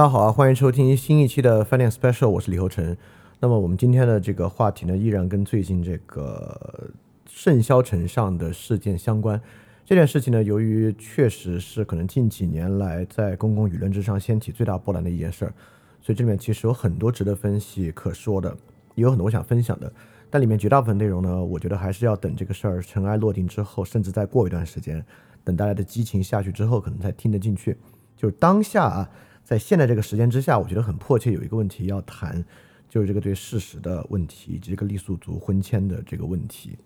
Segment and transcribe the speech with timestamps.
[0.00, 2.96] 大家好啊，欢迎收听新一期的饭店 special，我是李厚成。
[3.38, 6.90] 那么我们今天的这个话题呢，依然跟最近这个
[7.26, 9.38] 盛嚣尘上的事件相关。
[9.84, 15.52] 这件事情呢，由于确实是可能近几年来在公共舆论之上掀起最大波澜的一件事儿，
[16.00, 18.56] 所以这里面其实有很多值得分析可说的，
[18.94, 19.92] 也有很多我想分享的。
[20.30, 25.04] 但里面绝大部分内容呢，我觉得还是要等这个事儿尘埃落定之后，甚至再过一段时间，
[25.44, 27.76] 等大家的激情下去之后，可能才听得进去。
[28.16, 29.10] 就是当下啊。
[29.50, 32.44] 在现在这个时间之下，我觉得很迫切有一个问题要谈，
[32.88, 36.78] 就是这个对事实的问题以及这个傈僳族婚迁的这个问题。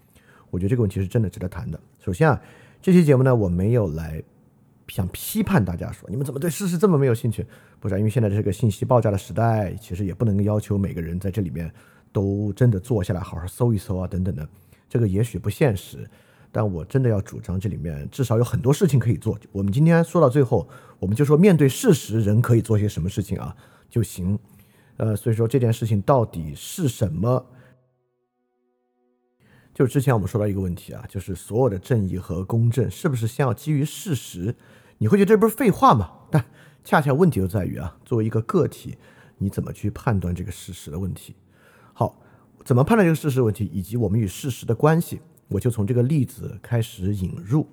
[0.48, 1.78] 我觉得这个问题是真的值得谈的。
[2.02, 2.40] 首先啊，
[2.80, 4.22] 这期节目呢，我没有来
[4.88, 7.46] 想批判大家说你们怎么对事实这么没有兴趣，
[7.80, 7.98] 不是？
[7.98, 11.70] 因为现在这个信息爆炸的时代，其实也不能要求每个人在这里面
[12.12, 14.48] 都真的坐下来好好搜一搜啊，等等的，
[14.88, 16.08] 这个也许不现实。
[16.54, 19.36] 但我真的要主张，这里面至少有很多事情可以做。
[19.50, 20.68] 我们今天说到最后，
[21.00, 23.56] 我们就说面对事实，人可以做些什么事情啊
[23.90, 24.38] 就行。
[24.98, 27.44] 呃，所以说这件事情到底是什么？
[29.74, 34.54] 就是之前我们说到一个问题啊，就是所有的正义和公正是不是先要基于事实？
[34.98, 36.08] 你会觉得这不是废话吗？
[36.30, 36.44] 但
[36.84, 38.96] 恰恰问题就在于啊，作为一个个体，
[39.38, 41.34] 你怎么去判断这个事实的问题？
[41.92, 42.22] 好，
[42.64, 45.20] 怎么判断这个事实问题，以及我们与事实的关系？
[45.54, 47.64] 我就从这个例子开始引入，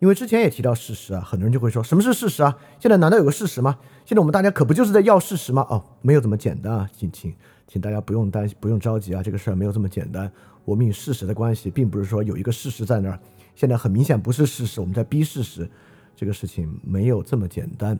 [0.00, 2.58] 因为之前也提到事实啊，很多人就会说什么是事实啊？
[2.80, 3.78] 现在难道有个事实吗？
[4.04, 5.64] 现在我们大家可不就是在要事实吗？
[5.70, 7.32] 哦，没有这么简单啊，请请
[7.68, 10.30] 请大家不用担心，不用着急啊，这个事儿没有这么简单。
[10.64, 13.20] 我们与事实的关系，并不是说有一个事实在那儿，
[13.54, 15.70] 现在很明显不是事实，我们在逼事实，
[16.16, 17.96] 这个事情没有这么简单。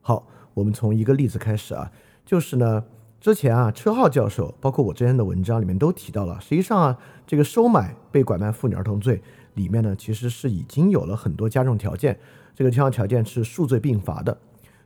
[0.00, 1.90] 好，我们从一个例子开始啊，
[2.24, 2.84] 就是呢。
[3.20, 9.22] 之前啊，车浩教授包括我之前的文章里面都提到了，实际上啊，这个收买被拐卖妇女儿童罪
[9.54, 12.18] 里面呢，其实是已经有了很多加重条件，
[12.54, 14.38] 这个加重条件是数罪并罚的。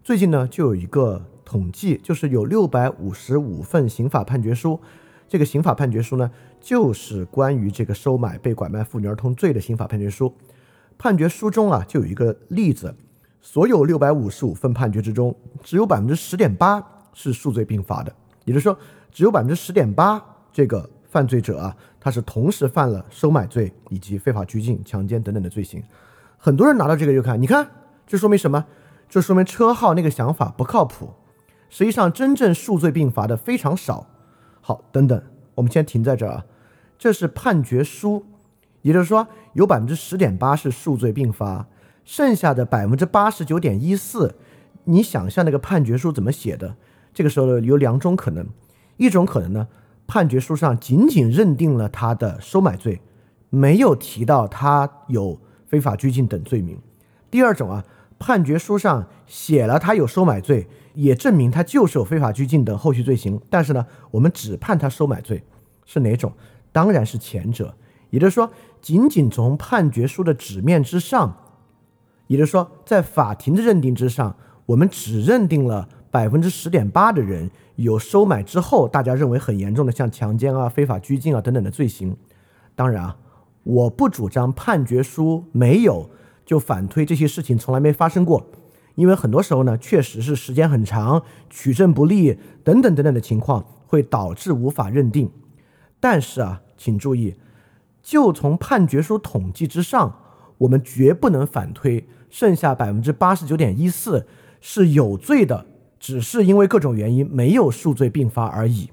[0.03, 4.81] 最近呢，就有一个统计，就是有六百五十五份刑法判决书，
[5.29, 6.29] 这个刑法判决书呢，
[6.61, 10.35] 就是关于这个收买被拐卖妇女儿童罪的刑法判决书。
[10.99, 12.97] 判决书中啊，就有一个例子，
[13.41, 18.13] 所有六百五十五份判决之中，只有百分之十点八是数罪并罚的。
[18.45, 18.79] 也就是说，
[19.11, 20.23] 只有百分之十点八
[20.53, 25.83] 这个犯罪者啊，他是同时犯了收买罪以及非法拘禁、强奸等等的罪行。
[26.37, 27.71] 很多人拿到这个就看，你看，
[28.07, 28.65] 这说明什么？
[29.09, 31.11] 这说明车号那个想法不靠谱。
[31.71, 34.07] 实际上，真正数罪并罚的非常少。
[34.61, 35.23] 好，等等，
[35.55, 36.45] 我们先停在这儿啊。
[36.99, 38.25] 这是判决书，
[38.83, 41.67] 也就是说，有百分之十点八是数罪并罚，
[42.05, 44.37] 剩下的百分之八十九点一四，
[44.85, 46.77] 你想象那个判决书怎么写的？
[47.15, 48.45] 这个时候有两种可能，
[48.97, 49.69] 一种可能呢，
[50.07, 53.01] 判决书上仅仅认定了他的收买罪，
[53.51, 56.77] 没有提到他有非法拘禁等罪名；
[57.31, 57.85] 第二种啊，
[58.19, 65.45] 判决书上写了他有收买罪，也证明他就是有非法拘禁等后续罪行，但是呢，我们只判他收买罪，
[65.87, 66.33] 是哪种？
[66.73, 67.73] 当然是前者，
[68.11, 68.51] 也就是说，
[68.83, 71.37] 仅仅从判决书的纸面之上，
[72.27, 74.37] 也就是说，在法庭的认定之上，
[74.67, 75.89] 我们只认定了。
[76.15, 82.17] 百分之十点八的人有收买之后，大家认为很严重的，像强奸啊、非法拘禁啊等等的罪行。
[82.77, 83.17] 当然啊，
[83.65, 86.09] 我不主张判决书没有
[86.47, 88.47] 就反推这些事情从来没发生过，
[88.95, 95.29] 因为很多时候呢，确实是时间很长、取证不力等等等等的情况会导致无法认定。
[95.99, 97.35] 但是啊，请注意，
[98.01, 100.21] 就从判决书统计之上，
[100.59, 104.29] 我们绝不能反推剩下百分之八十九点一四
[104.61, 105.67] 是有罪的。
[106.05, 108.91] 只是因为各种原因没有数罪并罚而已。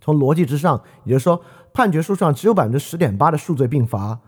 [0.00, 1.42] 从逻辑之上，也就是说，
[1.74, 4.20] 判决书上只有百分之十点八的数罪并罚，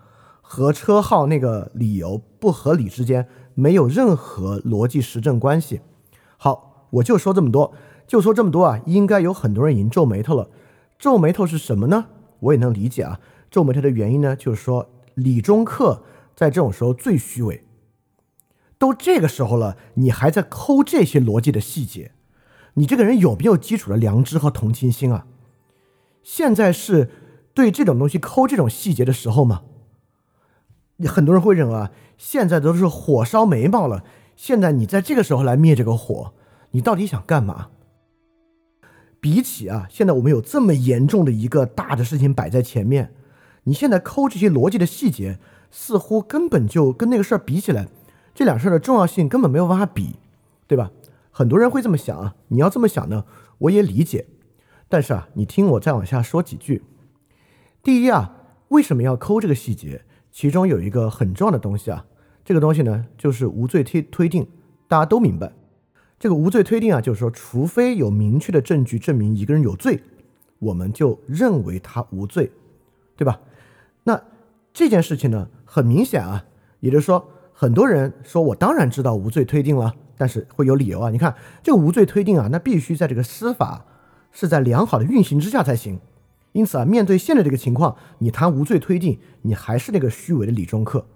[0.43, 5.82] 和车号那个理由不合理之间没有任何逻辑实证关系。
[6.37, 7.73] 好，我就说这么多，
[8.08, 10.49] 就说这么多啊，应该有很多人已经皱眉头了。
[10.99, 12.06] 皱眉头是什么呢？
[12.41, 13.20] 我也能理解啊。
[13.52, 16.02] 皱眉头的原因呢，就是说理中客
[16.35, 17.62] 在这种时候最虚伪。
[18.79, 22.12] 都这个时候了，你还在抠这些逻辑的细节，
[22.75, 25.26] 你这个人有没有基础的良知和同情心啊？
[26.23, 27.11] 现在是
[27.55, 29.62] 对这种东西抠这种细节的时候吗？
[31.06, 34.05] 很多人会认为啊，现在都是火烧眉毛了，
[34.37, 36.32] 现在你在这个时候来灭这个火，
[36.70, 37.69] 你到底想干嘛？
[39.20, 43.12] 比起啊，现在我们有这么严重的一个大的事情摆在前面，
[43.65, 45.38] 你现在抠这些逻辑的细节，
[45.70, 47.88] 似乎根本就跟那个事儿比起来。
[48.34, 50.16] 这两事儿的重要性根本没有办法比，
[50.66, 50.90] 对吧？
[51.31, 53.25] 很多人会这么想啊，你要这么想呢，
[53.58, 54.26] 我也理解。
[54.88, 56.82] 但是啊，你听我再往下说几句。
[57.82, 58.36] 第一啊，
[58.69, 60.02] 为什么要抠这个细节？
[60.31, 62.06] 其中有一个很重要的东西啊，
[62.44, 64.46] 这个东西呢就是无罪推推定，
[64.88, 65.52] 大家都明白。
[66.19, 70.02] 这个无罪推定啊，就是说，除非有明确的证据证明一个人有罪，
[70.58, 72.50] 我们就认为他无罪，
[73.16, 73.40] 对吧？
[74.04, 74.22] 那
[74.72, 76.44] 这件事情呢，很明显啊，
[76.81, 81.09] 也就是说，很多人说我当然知道无罪推定了，但是会有理由啊。
[81.11, 83.87] 你看这个无罪推定啊，那必须在这个司法
[84.33, 86.01] 是在良好的运行之下才行。
[86.51, 91.06] 因此啊，面对现在这个情况，你谈无罪推定，你还是那个虚伪的理中客，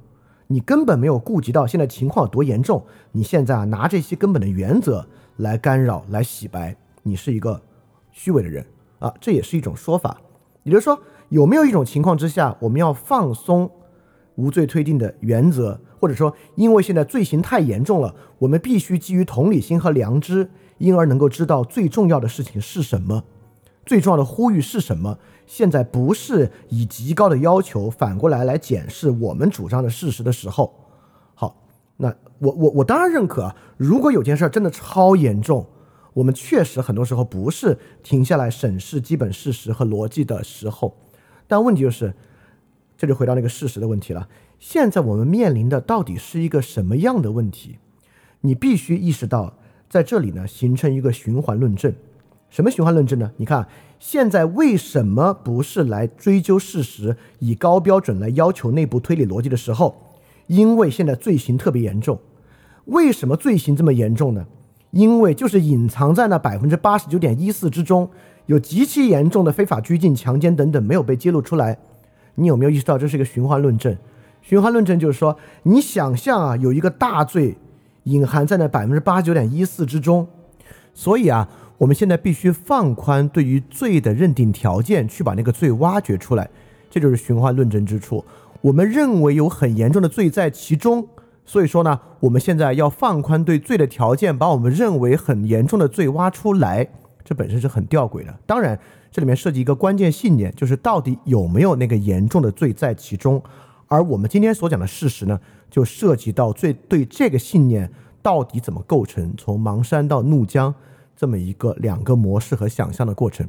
[0.46, 2.86] 你根本没有顾及到现在情况有多严重。
[3.12, 5.06] 你现在啊，拿这些根本的原则
[5.36, 7.60] 来干扰、来洗白，你是一个
[8.10, 8.64] 虚伪的人
[9.00, 10.20] 啊，这也是一种说法。
[10.64, 13.70] 也就是说，有没有一种情况之下，我们要放松
[14.34, 23.24] 无罪推定的原则，或者说，因为现在罪行太严重了，我们必须基于同理心和良知，因而能够知道最重要的事情是什么。
[23.84, 25.18] 最重要的呼吁是什么？
[25.46, 30.74] 现在不是以极高的要求反过来来检视我们主张的事实的时候。
[31.34, 31.56] 好，
[31.96, 35.66] 那我我我当然认可啊，如果有件事真的超严重，
[36.12, 40.94] 我们确实很多时候不是停下来审视基本事实和逻辑的时候。
[41.46, 42.12] 但问题就是，
[42.98, 44.28] 这就回到那个事实的问题了。
[44.58, 47.78] 现在我们面临的到底是一个什么样的问题？
[48.40, 49.54] 你必须意识到，
[49.88, 51.94] 在这里呢，形成一个循环论证。
[52.50, 53.30] 什么循环论证呢？
[53.36, 53.68] 你看，
[53.98, 59.94] 现在为什么不是来追究事实，以高标准来要求内部推理逻辑的时候？
[60.46, 62.18] 因为现在罪行特别严重。
[62.86, 64.46] 为什么罪行这么严重呢？
[64.90, 68.08] 因为就是隐藏在那百分之八十九点一四之中，
[68.46, 71.78] 有极其严重的非法拘禁、强奸等等没有被揭露出来。
[72.36, 73.94] 你有没有意识到这是一个循环论证？
[74.48, 77.58] 循环论证就是说，你想象啊，有一个大罪
[78.04, 80.26] 隐含在那百分之八十九点一四之中，
[80.94, 81.46] 所以啊。
[81.78, 86.50] 我们现在必须放宽对于罪的认定条件，去把那个罪挖掘出来，
[86.90, 88.24] 这就是循环论证之处。
[88.62, 91.06] 我们认为有很严重的罪在其中，
[91.44, 96.88] 所以说呢，我们现在要放宽对罪的条件，把我们认为很严重的罪挖出来。
[97.24, 98.34] 这本身是很吊诡的。
[98.44, 98.76] 当然，
[99.12, 103.40] 这里面涉及一个关键信念，就是到底有没有那个严重的罪在其中。
[103.88, 107.90] 而我们今天所讲的事实呢，就涉及到最对这个信念
[108.22, 110.74] 到底怎么构成，从邙山到怒江。
[111.16, 113.44] 这么一个两个模式和想象的过程。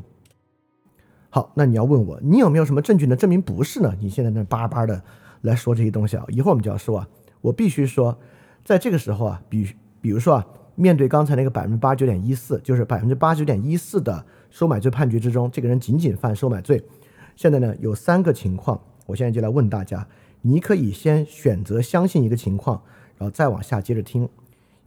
[1.29, 3.95] 好，那你要问我，你有没有什么证据能证明不是呢？
[3.99, 4.99] 你现在那叭叭的
[5.41, 7.07] 来说这些东西啊，一会儿我们就要说啊。
[7.41, 8.17] 我必须说，
[8.65, 16.83] 在这个时候啊，比比如说啊，面对刚才那个百分之八十九点一四，就是百分之八十九点一四的收买罪判决之中，这个人仅仅犯收买罪。
[17.35, 20.07] 现在呢，有三个情况，我现在就来问大家，
[20.41, 22.81] 你可以先选择相信一个情况，
[23.17, 24.29] 然后再往下接着听。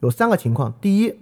[0.01, 1.15] 有三个情况，第一。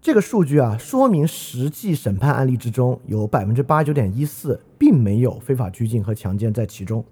[0.00, 7.02] 这个数据啊，说明实际审判案例之中有百分之八十九点一四，并没有非法拘禁和强奸在其中，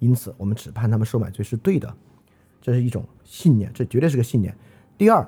[0.00, 1.94] 因此我们只判他们收买罪是对的，
[2.60, 4.52] 这是一种信念，这绝对是个信念。
[4.98, 5.24] 第二，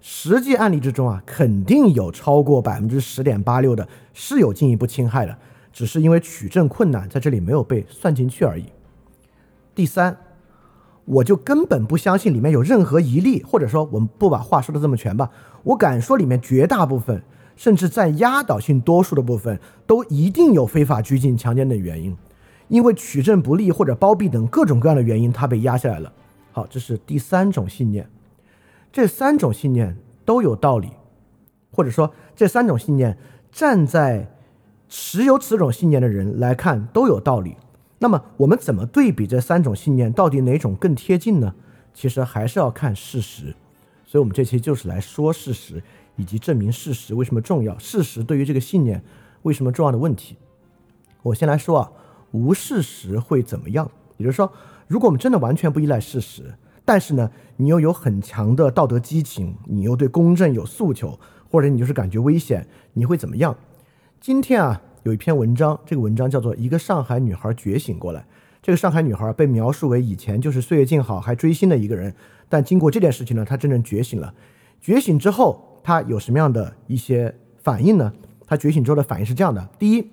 [0.00, 5.36] 实际案例之中啊，肯定有超过百分之十点八六的是有进一步侵害的，
[5.72, 8.66] 只是因为取证困难，在这里没有被算进去而已。
[9.74, 10.16] 第三。
[11.04, 15.28] 我就根本不相信里面有任何一例，或者说我们不把话说的这么全吧，
[15.64, 17.20] 我敢说里面绝大部分，
[17.56, 22.16] 甚至占压倒性多数的部分，都一定有非法拘禁、强奸等原因，
[22.68, 26.12] 因为取证不利或者包庇等各种各样的原因，他被压下来了。
[26.52, 28.08] 好，这是第三种信念，
[28.92, 30.92] 这三种信念都有道理，
[31.72, 33.18] 或者说这三种信念
[33.50, 34.30] 站在
[34.88, 37.56] 持有此种信念的人来看都有道理。
[38.02, 41.54] 那么我们怎么对比这三种信念，到底哪种更贴近呢？
[41.94, 43.54] 其实还是要看事实，
[44.04, 45.80] 所以我们这期就是来说事实，
[46.16, 49.00] 以及证明事实为什么重要，事实对于这个信念
[49.42, 50.36] 为什么重要的问题。
[51.22, 51.92] 我先来说啊，
[52.32, 53.88] 无事实会怎么样？
[54.16, 54.52] 也就是说，
[54.88, 56.52] 如果我们真的完全不依赖事实，
[56.84, 61.16] 但是呢，你又有很强的道德激情，你又对公正有诉求，
[61.48, 63.56] 或者你就是感觉危险，你会怎么样？
[64.20, 64.82] 今天啊。
[65.04, 68.20] 有一篇文章，这个文章叫做《一个上海女孩觉醒过来》。
[68.62, 72.14] 这个上海女孩被描述为以前就是岁月静好还追星的一个人，
[72.48, 74.32] 但经过这件事情呢，她真正觉醒了。
[74.80, 78.12] 觉醒之后，她有什么样的一些反应呢？
[78.46, 80.12] 她觉醒之后的反应是这样的：第一，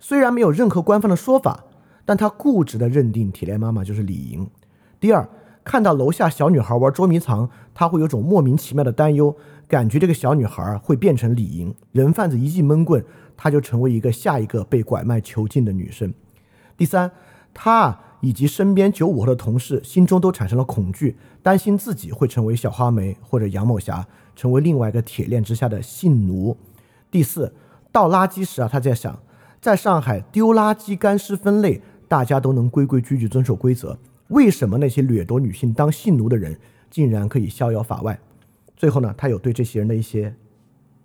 [0.00, 1.66] 虽然没有任何官方的说法，
[2.04, 4.46] 但她固执地认定铁链妈妈就是李莹；
[4.98, 5.28] 第二，
[5.62, 9.36] 看到楼下小女孩玩捉迷藏，她会有种莫名其妙的担忧，
[9.68, 13.04] 感觉这个小女孩会变成李莹，人贩子一记闷棍。
[13.36, 16.12] 她就成为一个下一个被拐卖囚禁的女生。
[16.76, 17.10] 第三，
[17.52, 26.56] 她以及身边九五后的同事心中都产生了恐惧，担心自己会成为小花梅或者杨某霞，成为另外一个铁链之下的性奴。
[27.10, 27.54] 第四，
[27.92, 29.20] 倒垃圾时啊，他在想，
[29.60, 33.98] 在上海丢垃圾干湿分类，大家都能规规矩矩遵守规则，
[34.28, 36.58] 为什么那些掠夺女性当性奴的人
[36.90, 38.18] 竟然可以逍遥法外？
[38.76, 40.34] 最后呢，他有对这些人的一些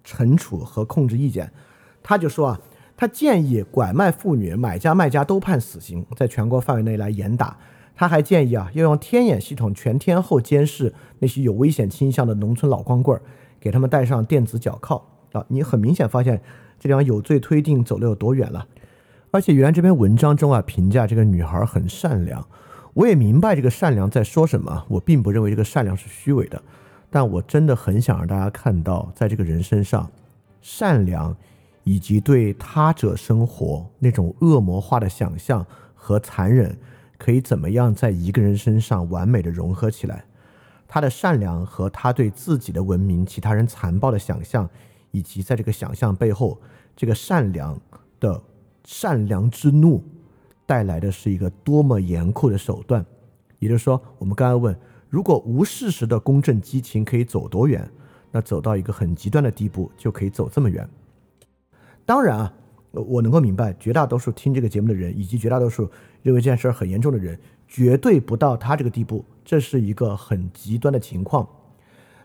[0.03, 1.51] 惩处和控制意见，
[2.01, 2.59] 他就说啊，
[2.97, 7.57] 他建议拐卖妇女买家卖家都判死刑，在全国范围内来严打。
[7.95, 13.21] 他还建议啊，要用天眼系统全天候监视那些有危险倾向的农村老光棍儿，
[13.59, 15.03] 给他们戴上电子脚铐
[15.33, 15.43] 啊。
[15.49, 16.41] 你很明显发现
[16.79, 18.65] 这地方有罪推定走了有多远了。
[19.31, 22.47] 而且原来这篇文章中啊，评价这个女孩很善良，
[22.93, 24.85] 我也明白这个善良在说什么。
[24.87, 26.61] 我并不认为这个善良是虚伪的，
[27.09, 30.09] 但我真的很想让大家看到，在这个人身上，
[30.61, 31.35] 善良
[31.89, 35.65] 以及对他者生活那种恶魔化的想象
[35.95, 36.77] 和残忍。
[37.17, 40.23] 可以怎么样在一个人身上完美的融合起来？
[40.87, 44.69] 他的善良和他对自己的文明、其他人残暴的想象，
[45.09, 46.61] 以及在这个想象背后，
[46.95, 47.77] 这个善良
[48.19, 48.39] 的
[48.85, 50.03] 善良之怒
[50.67, 53.03] 带来的是一个多么严酷的手段。
[53.57, 54.79] 也就是说，我们刚才问，
[55.09, 57.89] 如果无事实的公正激情可以走多远？
[58.31, 60.87] 那走到一个很极端的地步，就可以走这么远。
[62.09, 62.53] 当然啊。
[62.91, 65.87] 我能够明白，绝大多数听这个节目的人，以及绝大多数
[66.23, 69.23] 认为这件事儿很严重的人，绝对不到他这个地步。
[69.45, 71.47] 这是一个很极端的情况。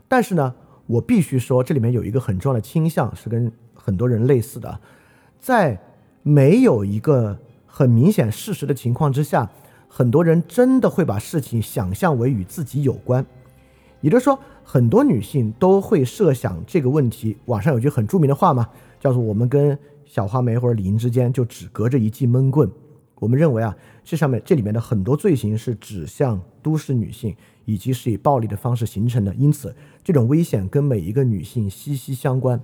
[0.07, 0.55] 但是呢，
[0.87, 4.79] 我必须说，这里面有一个很重要的倾向，是跟很多人类似的，
[5.39, 5.79] 在
[6.23, 7.37] 没有一个
[7.67, 9.47] 很明显事实的情况之下，
[9.87, 13.23] 很多人真的会把事情想象为与自己有关。
[14.01, 17.37] 也就是说，很多女性都会设想这个问题。
[17.45, 18.67] 网上有句很著名的话嘛，
[18.99, 19.77] 叫做“我们跟”。
[20.05, 22.71] 小花梅或者李英之间就只隔着一记闷棍。
[23.15, 27.35] 我们认为啊，这上面这里面的很多罪行是指向都市女性，
[27.65, 29.33] 以及是以暴力的方式形成的。
[29.35, 32.57] 因此，这种危险跟每一个女性息息相关。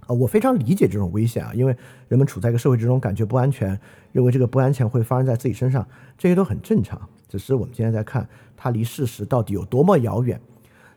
[0.00, 1.74] 啊，我非常理解这种危险啊，因为
[2.06, 3.76] 人们处在一个社会之中，感觉不安全，
[4.12, 7.00] 认为这个不安全会发生在自己身上，这些都很正常。
[7.28, 10.40] 只是我们今天在看它离事实到底有多么遥远。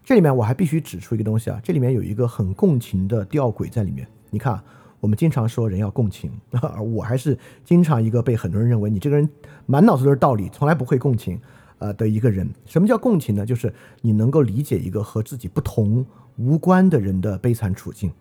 [0.03, 4.07] 这里面我还必须指出一个东西啊，这里面有一个很共情的吊诡在里面。
[4.29, 4.62] 你看。
[5.01, 9.29] 我们经常说人要共情， 而我还是经常一个被很多人认为你这个人
[9.65, 11.39] 满脑子都是道理，从来不会共情，
[11.77, 12.45] 呃的一个人。
[12.65, 13.45] 什么叫共情呢？
[13.45, 16.05] 就是你能够理解一个和自己不同、
[16.36, 18.12] 无关的人的悲惨处境。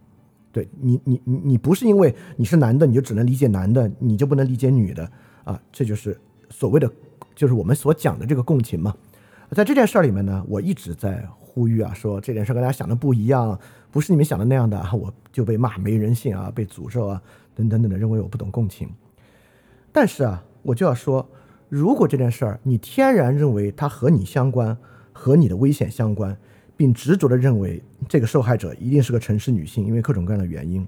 [0.52, 5.10] 对你，你你你不是因为你是男的，你就只能理解男的，你就不能理解女的
[5.42, 5.60] 啊？
[5.72, 6.16] 这就是
[6.48, 6.88] 所谓的，
[7.34, 8.94] 就是我们所讲的这个共情嘛。
[9.50, 13.58] 在这件事儿里面呢，我一直在呼吁啊，说这件事跟大家想的不一样。
[13.90, 17.22] 不是你们想的那样的，我就被骂没人性啊，被诅咒啊，
[17.54, 18.88] 等等等等，认为我不懂共情。
[19.90, 21.26] 但是啊，我就要说，
[21.68, 24.76] 如果这件事儿你天然认为它和你相关，
[25.12, 26.36] 和你的危险相关，
[26.76, 30.86] 并执着的认为这个受害者一定是个城市女性，因为各种各样的原因，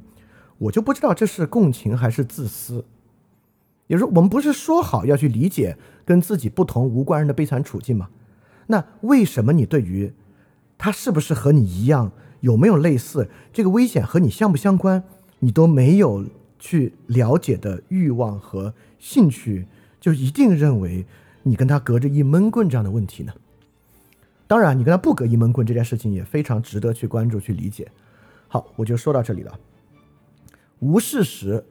[0.58, 2.84] 我就不知道这是共情还是自私。
[3.86, 8.10] 也就是，我们不是说好要去理解跟自己不同无关人的悲惨处境吗？
[8.68, 10.12] 那为什么你对于
[10.78, 12.12] 他是不是和你一样？
[12.40, 15.04] 有没有类似这个危险和你相不相关，
[15.38, 16.26] 你都没有
[16.58, 19.66] 去了解的欲望和兴趣，
[20.00, 21.06] 就一定认为
[21.42, 23.32] 你跟他隔着一闷棍这样的问题呢？
[24.46, 27.90] 当然，你跟他不隔一闷棍这件事情也非常值得去关注、去理解。
[28.48, 29.58] 好，我就说到这里了。
[30.80, 31.64] 无事实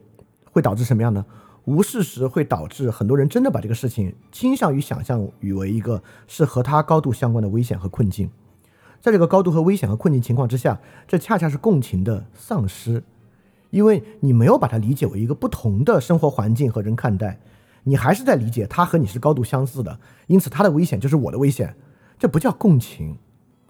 [0.45, 1.25] 会导致什么样呢？
[1.65, 8.29] 无事实会导致很多人真的把这个事情倾向于想象与为一个是和他高度相关的危险和困境。
[9.01, 13.03] 在这个高度和危险和困境情况之下，这恰恰是共情的丧失，
[13.69, 17.39] 因为你没有把它理解为一个不同的生活环境和人看待，
[17.83, 21.75] 你还是在理解他和你是高度相似的，因此他的危险就是我的危险，
[22.17, 23.17] 这不叫共情，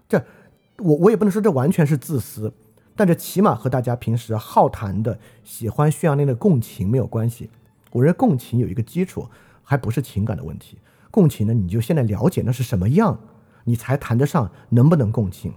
[0.08, 0.24] 这
[0.78, 2.52] 我我也不能说这完全是自私，
[2.96, 7.50] 但这起码和大家平时好谈的、喜欢宣扬那个共情没有关系。
[7.92, 9.28] 我认为共情有一个基础，
[9.62, 10.78] 还不是情感的问题，
[11.10, 13.18] 共情呢，你就现在了解那是什么样。
[13.70, 15.54] 你才谈得上能不能共情？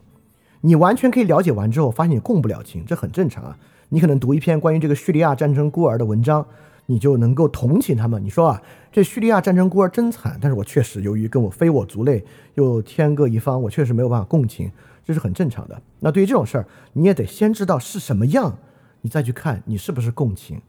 [0.62, 3.58] 你完全可以了解完之后，发现你共不了情，这很正常啊。
[3.90, 6.46] 你可能读一篇关于这个叙利亚战争孤儿的文章，
[6.86, 8.24] 你就能够同情他们。
[8.24, 14.72] 你说啊，这叙利亚战争孤儿真惨，但是我确实由于跟我非我族类，又天各一方，我确实没有办法共情，
[15.04, 15.82] 这是很正常的。
[16.02, 18.60] 那对于这种事儿，你也得先知道是什么样，
[19.02, 20.62] 你再去看你是不是共情。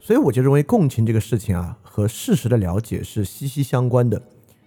[0.00, 4.20] 所以我就认为共情这个事情啊，和事实的了解是息息相关的。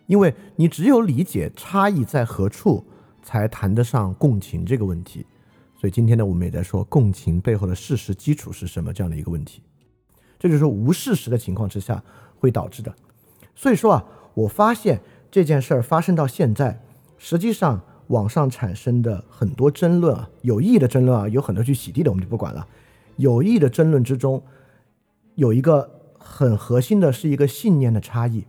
[0.05, 2.85] 因为你只有理解差异在何处，
[3.21, 5.25] 才谈得上共情这个问题。
[5.75, 9.61] 所以今天呢，我们也在说共情背后的事实基础是什么这样的一个问题。
[10.39, 12.03] 这就是无事实的情况之下
[12.37, 12.93] 会导致的。
[13.55, 16.81] 所以说啊，我发现这件事儿发生到现在，
[17.17, 22.67] 实际上网上产生的很多争论啊，有意义的争论啊，有很多去洗地的，我们就不管了。
[23.17, 24.43] 有意义的争论之中，
[25.35, 28.45] 有一个很核心的是一个信念的差异，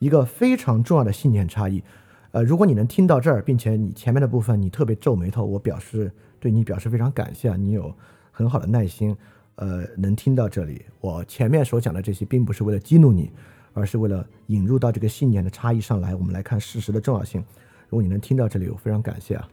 [0.00, 1.84] 一个非常重要的信念差异。
[2.32, 7.94] 呃，如果你能听到这儿，并且你前面的部分你特别皱眉头，我表示对你表示非常感谢啊，你有
[8.30, 9.16] 很好的耐心，
[9.56, 10.84] 呃，能听到这里。
[11.00, 13.30] 我前面所讲的这些，并不是为了激怒你，
[13.72, 16.14] 而是为了引入到这个信念的差异上来。
[16.14, 17.44] 我们来看事实的重要性。
[17.88, 19.48] 如果你能听到这里，我非常感谢啊。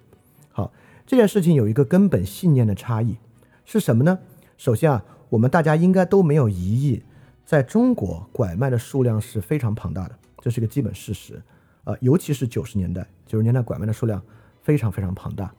[0.49, 0.71] 好，
[1.05, 3.17] 这件事情有一个根本信念的差异
[3.65, 4.19] 是什么呢？
[4.55, 7.03] 首先啊，我们大家应该都没有疑义，
[7.43, 11.41] 在中国拐卖的数量是非常庞大的，这是一个基本事实。
[11.83, 14.21] 呃，尤其是九十年代，九十年代拐卖的数量
[14.61, 15.53] 非常非常庞大。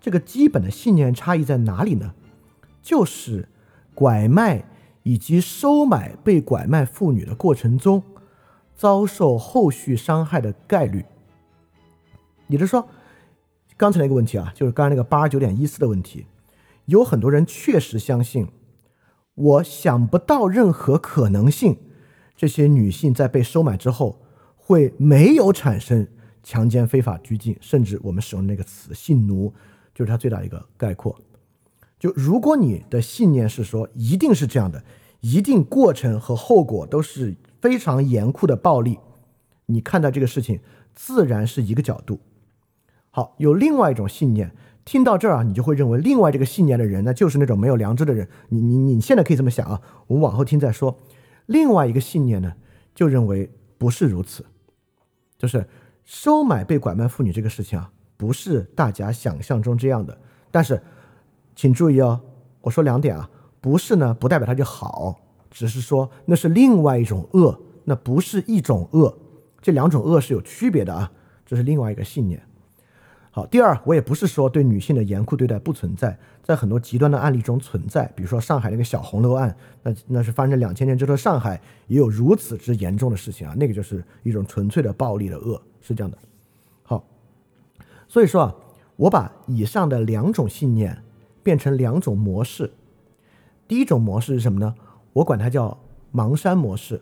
[0.00, 2.14] 这个基本的信念差异在哪里呢？
[2.82, 3.48] 就是
[3.94, 4.64] 拐卖
[5.02, 8.02] 以及收买被拐卖妇女的过程中，
[8.74, 11.04] 遭受后续伤害的概率。
[12.48, 12.86] 也就是说，
[13.76, 16.26] 刚才那个问题啊，就是刚才那个八十九点一四的问题，
[16.86, 18.48] 有很多人确实相信，
[19.34, 21.78] 我想不到任何可能性，
[22.36, 24.18] 这些女性在被收买之后。
[24.64, 26.06] 会没有产生
[26.40, 29.52] 强奸、非法拘禁，甚至我们使用那个词“性奴”，
[29.92, 31.18] 就是它最大一个概括。
[31.98, 34.84] 就如果你的信念是说一定是这样的，
[35.20, 39.00] 一定过程和后果都是非常严酷的暴力，
[39.66, 40.60] 你看待这个事情
[40.94, 42.20] 自然是一个角度。
[43.10, 44.52] 好，有另外一种信念，
[44.84, 48.28] 听到这儿啊，你就会认为另外这个信念的人呢，就是那种没有良知的人。
[48.50, 50.96] 你你你现在可以这么想啊，我们往后听再说。
[51.46, 52.52] 另外一个信念呢，
[52.94, 54.44] 就认为不是如此。
[55.38, 55.68] 就是
[56.04, 60.16] 收买被拐卖妇女这个事情啊，不是大家想象中这样的。
[60.50, 60.80] 但是，
[61.56, 62.20] 请注意哦，
[62.60, 63.28] 我说两点啊，
[63.60, 69.18] 不是呢，不代表它就好，只是说那是另外一种恶，那不是一种恶，
[69.60, 71.10] 这两种恶是有区别的啊，
[71.44, 72.40] 这是另外一个信念。
[73.34, 86.18] 好，第二，我也不是说对女性的严酷对待不存在，在很多极端的案例中存在，比如说上海那个小红楼案，那那是发生两千年之后，上海也有如此之严重的事情啊，那个就是一种纯粹的暴力的恶，是这样的。
[86.82, 87.02] 好，
[88.06, 88.54] 所以说啊，
[88.96, 91.02] 我把以上的两种信念
[91.42, 92.70] 变成两种模式，
[93.66, 94.74] 第一种模式是什么呢？
[95.14, 95.78] 我管它叫
[96.12, 97.00] 盲山模式，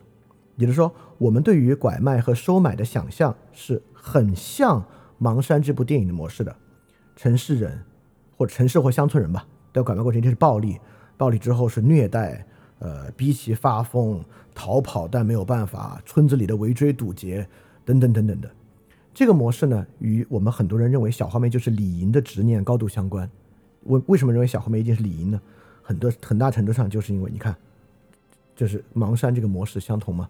[0.54, 4.80] 也就是说，我们对于拐卖和收买的想象是很像。
[5.20, 6.56] 《盲山》这部电影的模式的
[7.14, 7.82] 城市人，
[8.36, 10.78] 或者城市或乡村人吧，在拐卖过程就是暴力，
[11.16, 12.46] 暴力之后是虐待，
[12.78, 17.46] 呃，逼其发疯、逃跑，但没有办法，村子里的围追堵截，
[17.84, 18.50] 等等等等的。
[19.12, 23.28] 这个模式呢，与我们很多人认为小花梅就是李莹的执念高度相关。
[23.82, 25.40] 为为什么认为小花梅一定是李莹呢？
[25.82, 27.54] 很多很大程度上就是因为你看，
[28.54, 30.28] 就是盲山这个模式相同吗？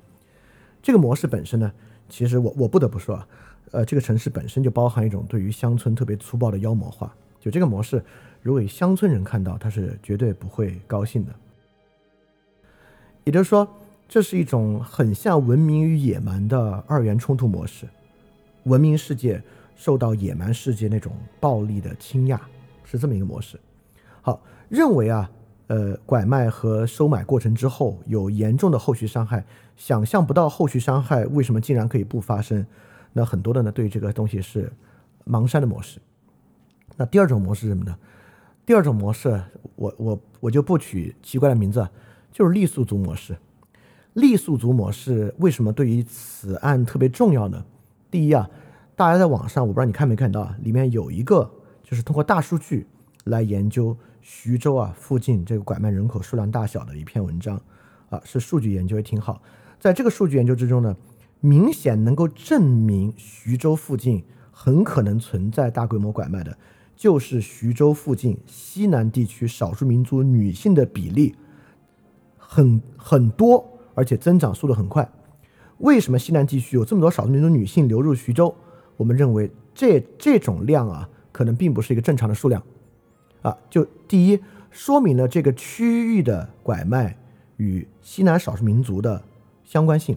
[0.83, 1.71] 这个模式本身呢，
[2.11, 3.27] 其实我我不得不说啊。
[3.73, 7.15] 呃，这个城市本身就包含一种对于乡村特别粗暴的妖魔化。
[7.39, 8.05] 就这个模式，
[8.43, 11.33] 如果乡村人看到，他是绝对不会高兴的。
[13.23, 13.67] 也就是说，
[14.09, 17.87] 这是一种很像文明与野蛮的二元冲突模式。
[18.65, 19.41] 文明世界
[19.77, 22.39] 受到野蛮世界那种暴力的倾轧，
[22.85, 23.59] 是这么一个模式。
[24.21, 25.31] 好，认为啊，
[25.71, 29.45] 呃，拐卖和收买过程之后有严重的后续伤害，
[29.77, 32.67] 想象不到后续伤害为什么竟然可以不发生。
[33.13, 34.73] 那很多的呢，对这个东西是
[35.25, 36.01] 盲山的模式。
[36.97, 37.97] 那第二种模式是什么呢？
[38.67, 39.41] 第二种模式，
[39.77, 41.89] 我我我就不取奇怪的名字，
[42.33, 43.37] 就是傈僳族模式。
[44.17, 47.65] 傈僳族模式为什么对于此案特别重要呢？
[48.11, 48.51] 第一啊，
[48.97, 51.49] 大家在网上，我不知道你看没看到啊，里面有一个
[51.85, 52.89] 就是通过大数据
[53.23, 57.61] 来研究徐州啊附近这个拐卖人口数量大小的一篇文章
[58.09, 59.43] 啊，是数据研究也挺好。
[59.79, 60.97] 在这个数据研究之中呢。
[61.43, 66.55] 明显能够证明徐州附近很可能存在大规模拐卖的，
[66.95, 71.35] 就是徐州附近西南地区少数民族女性的比例
[72.37, 75.11] 很很多，而且增长速度很快。
[75.79, 78.55] 为什么西南地区有这么多少数民族女性流入徐州？
[78.99, 82.63] 我们认为这这种量啊，可能并不是一个正常的数量
[83.43, 83.57] 啊。
[83.69, 87.17] 就第一，说明了这个区域的拐卖
[87.57, 89.23] 与西南少数民族的
[89.65, 90.17] 相关性。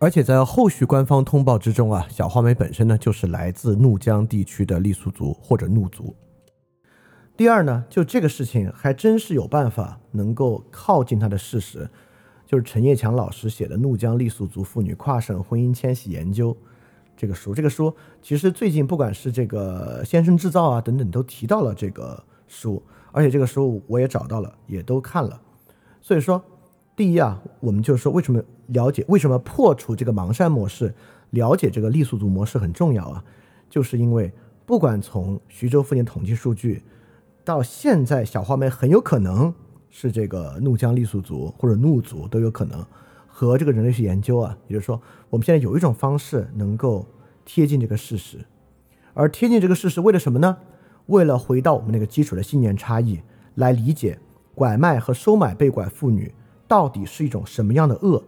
[0.00, 6.14] 而且在后续官方通报之中啊，小花梅本身呢就是来自怒江地区的傈僳族或者怒族。
[7.36, 11.88] 第二呢，就这个事情还真是有办法能够靠近他的事实，
[12.46, 16.52] 就是陈业强老师写的《怒江傈僳族妇女跨省婚姻迁徙研究》
[17.16, 17.52] 这个书。
[17.52, 22.82] 这个书其实最近不管是这个先生制造啊等等都提到了这个书，
[23.12, 25.40] 而且这个书我也找到了，也都看了。
[26.00, 26.42] 所以说。
[26.96, 30.92] 第一啊，我们就是说，为什么了解为什么破除这个盲山模式，
[31.30, 33.24] 了解这个傈僳族模式很重要啊？
[33.70, 34.32] 就是因为
[34.66, 36.82] 不管从徐州附近统计数据，
[37.44, 39.54] 到现在小花梅很有可能
[39.90, 42.84] 是这个怒江傈僳族或者怒族都有可能，
[43.28, 47.06] 和这个人类学研究啊，也就是说，我们现在有一种方式能够
[47.44, 48.44] 贴近这个事实，
[49.14, 50.58] 而贴近这个事实为了什么呢？
[51.08, 53.20] 为了回到我们那个基础的信念差异
[53.56, 54.18] 来理解
[54.54, 56.32] 拐卖和收买被拐妇女
[56.66, 58.22] 到底是一种什么样的恶，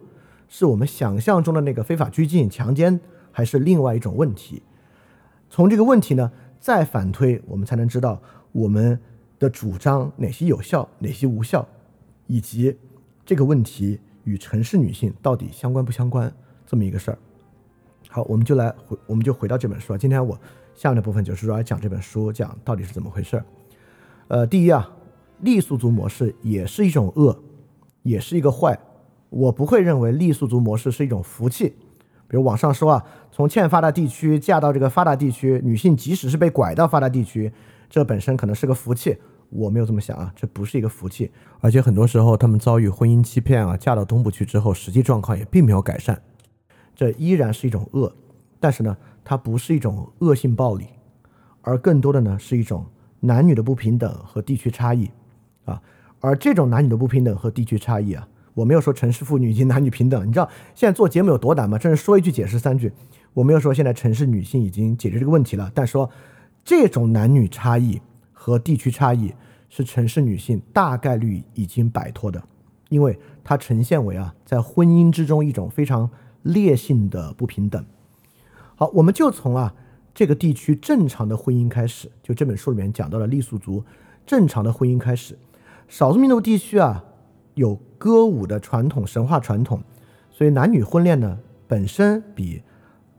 [0.47, 2.99] 是我们想象中的那个非法拘禁、强奸，
[3.31, 4.63] 还是另外一种问题？
[5.49, 8.19] 从这个问题呢，再反推，我们才能知道
[8.51, 8.99] 我们
[9.37, 11.67] 的主张哪些有效，哪些无效，
[12.25, 12.75] 以及
[13.25, 16.33] 这个问题与城市女性到底相关不相关
[16.65, 17.17] 这么一个事儿。
[18.09, 19.97] 好，我们就来回，我们就回到这本书啊。
[19.97, 20.39] 今天我
[20.81, 23.45] 下面的部分就是说来讲这本书，讲到底是怎么回事儿。
[24.29, 24.89] 呃，第一啊，
[25.43, 27.39] 傈僳族模式也是一种恶，
[28.01, 28.79] 也是一个坏。
[29.29, 31.75] 我不会认为傈僳族模式是一种福气。
[32.27, 37.53] 比如网上说啊，从欠发达地区嫁到这个发达地区，女性即使是被拐到发达地区，
[37.87, 39.15] 这本身可能是个福气。
[39.51, 41.29] 我没有这么想啊，这不是一个福气。
[41.59, 46.19] 而且很多时候，他们遭遇婚姻欺骗啊，嫁到东部去之后，实际状况也并没有改善，
[46.95, 48.11] 这依然是一种恶。
[48.59, 50.85] 但是呢，它不是一种恶性暴力，
[51.61, 52.85] 而更多的呢是一种
[53.19, 55.09] 男女的不平等和地区差异
[55.65, 55.81] 啊。
[56.19, 58.27] 而这种男女的不平等和地区差异啊。
[58.53, 61.77] 我没有说城市妇女已经男女平等，你知道现在做节目有多难吗？
[61.77, 62.91] 真是说一句解释三句。
[63.33, 66.09] 我没有说现在城市女性已经解决这个问题了，但说
[66.65, 68.01] 这种男女差异
[68.33, 69.33] 和地区差异
[69.69, 72.43] 是城市女性大概率已经摆脱的，
[72.89, 76.09] 因为它呈现为啊在婚姻之中一种非常
[76.43, 77.85] 烈性的不平等。
[78.81, 79.75] 好，我们就从啊
[80.11, 83.83] 这个地区正常的婚姻开始，就这本书里面讲到了傈僳族
[84.25, 85.37] 正常的婚姻开始，
[85.87, 87.05] 少数民族地区啊。
[87.53, 89.83] 有歌舞的传统神话传统，
[90.31, 92.63] 所以男女婚恋呢本身比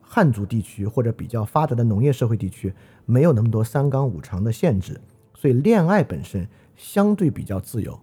[0.01, 2.75] 汉族地区或者比较发达的农业社会地区
[3.07, 5.01] 没有那么多三纲五常的限制，
[5.33, 8.01] 所以恋爱本身相对比较自由。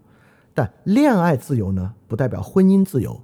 [0.53, 3.21] 但恋爱自由呢不代表婚姻自由，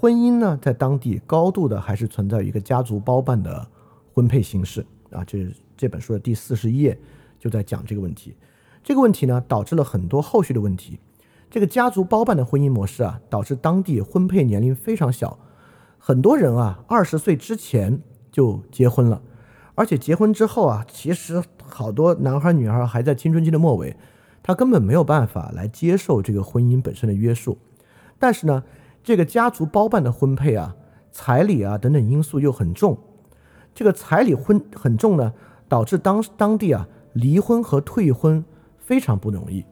[0.00, 3.68] 婚姻呢在当地高度的还是存在一个家族包办的
[4.14, 5.22] 婚配形式啊。
[5.26, 6.98] 这是这本书的第四十页
[7.38, 8.34] 就在讲这个问题。
[8.82, 10.98] 这个问题呢导致了很多后续的问题。
[11.50, 15.38] 这个家族包办的婚姻模式啊，导致当地婚配年龄非常小，
[15.98, 18.00] 很多人啊二十岁之前
[18.32, 19.20] 就结婚了，
[19.74, 23.94] 而且结婚之后啊，其实好多男孩女孩还在青春期的末尾，
[24.42, 27.58] 他根本没有办法来接受这个婚姻本身的约束。
[28.18, 28.62] 但是呢，
[29.02, 30.76] 这个家族包办的婚配啊，
[31.10, 32.98] 彩礼啊等等因素又很重，
[33.74, 35.32] 这个彩礼婚很重呢，
[35.68, 38.44] 导致当当地啊离婚和退婚
[38.78, 39.64] 非常不容易。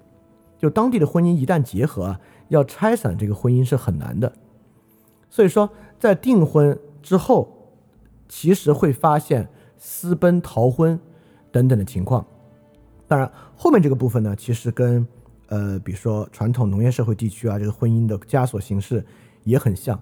[0.56, 4.32] 就当地的婚姻一旦结合啊，要拆散这个婚姻是很难的。
[5.30, 7.70] 所以说，在订婚之后，
[8.28, 10.98] 其实会发现私奔、逃婚
[11.52, 12.26] 等等的情况。
[13.06, 15.06] 当然，后面这个部分呢，其实跟
[15.48, 19.04] 呃，比如说传统农业社会地区啊，这个婚姻的枷锁形式
[19.44, 20.00] 也很像。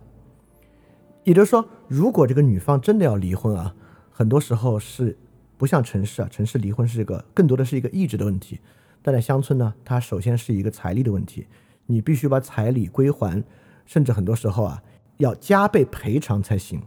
[1.25, 3.75] 也就是说，如果这个女方真的要离婚啊，
[4.13, 5.17] 很多时候是
[5.57, 8.61] 不像城市啊，城市离婚是一个更多的是一个意志的问题。
[9.03, 11.47] 但在乡村呢，它首先是一个财力的问题，
[11.87, 13.43] 你必须把彩礼归还，
[13.85, 14.83] 甚至很多时候啊
[15.19, 16.83] 要加倍赔偿才行。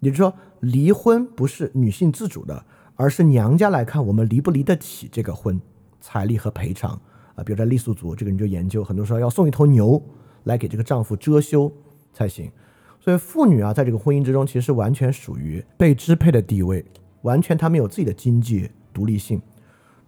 [0.00, 5.60] 也就是说，离婚不是女性自主的，而是娘家来看我们离不离得起这个婚，
[6.00, 7.00] 彩礼和赔偿
[7.36, 7.44] 啊。
[7.44, 10.02] 比如在傈僳族，这个人就研究，很多时候要送一头牛
[10.44, 11.70] 来给这个丈夫遮羞
[12.12, 12.50] 才行。
[12.98, 16.84] 所以妇女啊，在这个婚姻之中，其实完全属于被支配的地位，
[17.22, 19.40] 完全她没有自己的经济独立性。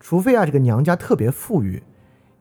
[0.00, 1.80] 除非啊，这个娘家特别富裕，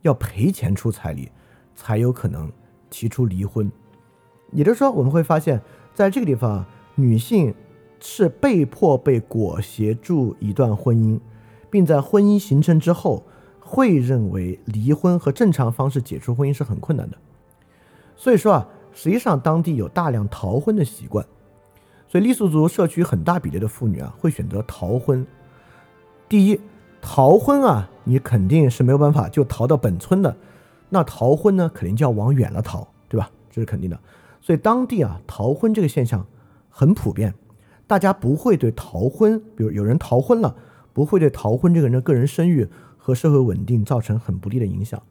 [0.02, 1.30] 要赔钱出彩礼，
[1.76, 2.52] 才有可能
[2.89, 3.71] 提出离婚。
[4.52, 5.62] 也就是说，我们会发现，
[5.93, 7.54] 在这个地方，女性
[8.00, 11.19] 是被迫被裹挟住一段婚姻，
[11.69, 13.26] 并在婚姻形成之后，
[13.67, 17.17] 会认为离婚和正常方式解除婚姻是很困难的。
[18.15, 21.25] 所以说啊，实际上当地有大量逃婚的习惯，
[22.08, 25.27] 所以傈僳族社区很大比例的妇女啊，会选择逃婚。
[26.30, 26.60] 第一。
[26.99, 30.36] 逃婚啊，你肯定是没有办法就逃到本村的，
[30.89, 33.30] 那逃婚呢，肯定就要往远了逃，对吧？
[33.51, 33.97] 这是肯定的。
[34.41, 36.25] 所以当地啊，逃婚这个现象
[36.69, 37.34] 很普遍，
[37.86, 40.56] 大家不会对逃婚，比如有人逃婚了，
[40.91, 42.67] 不会对逃婚这个人的个人声誉
[43.07, 45.01] 和社会稳定造成很不利的影响。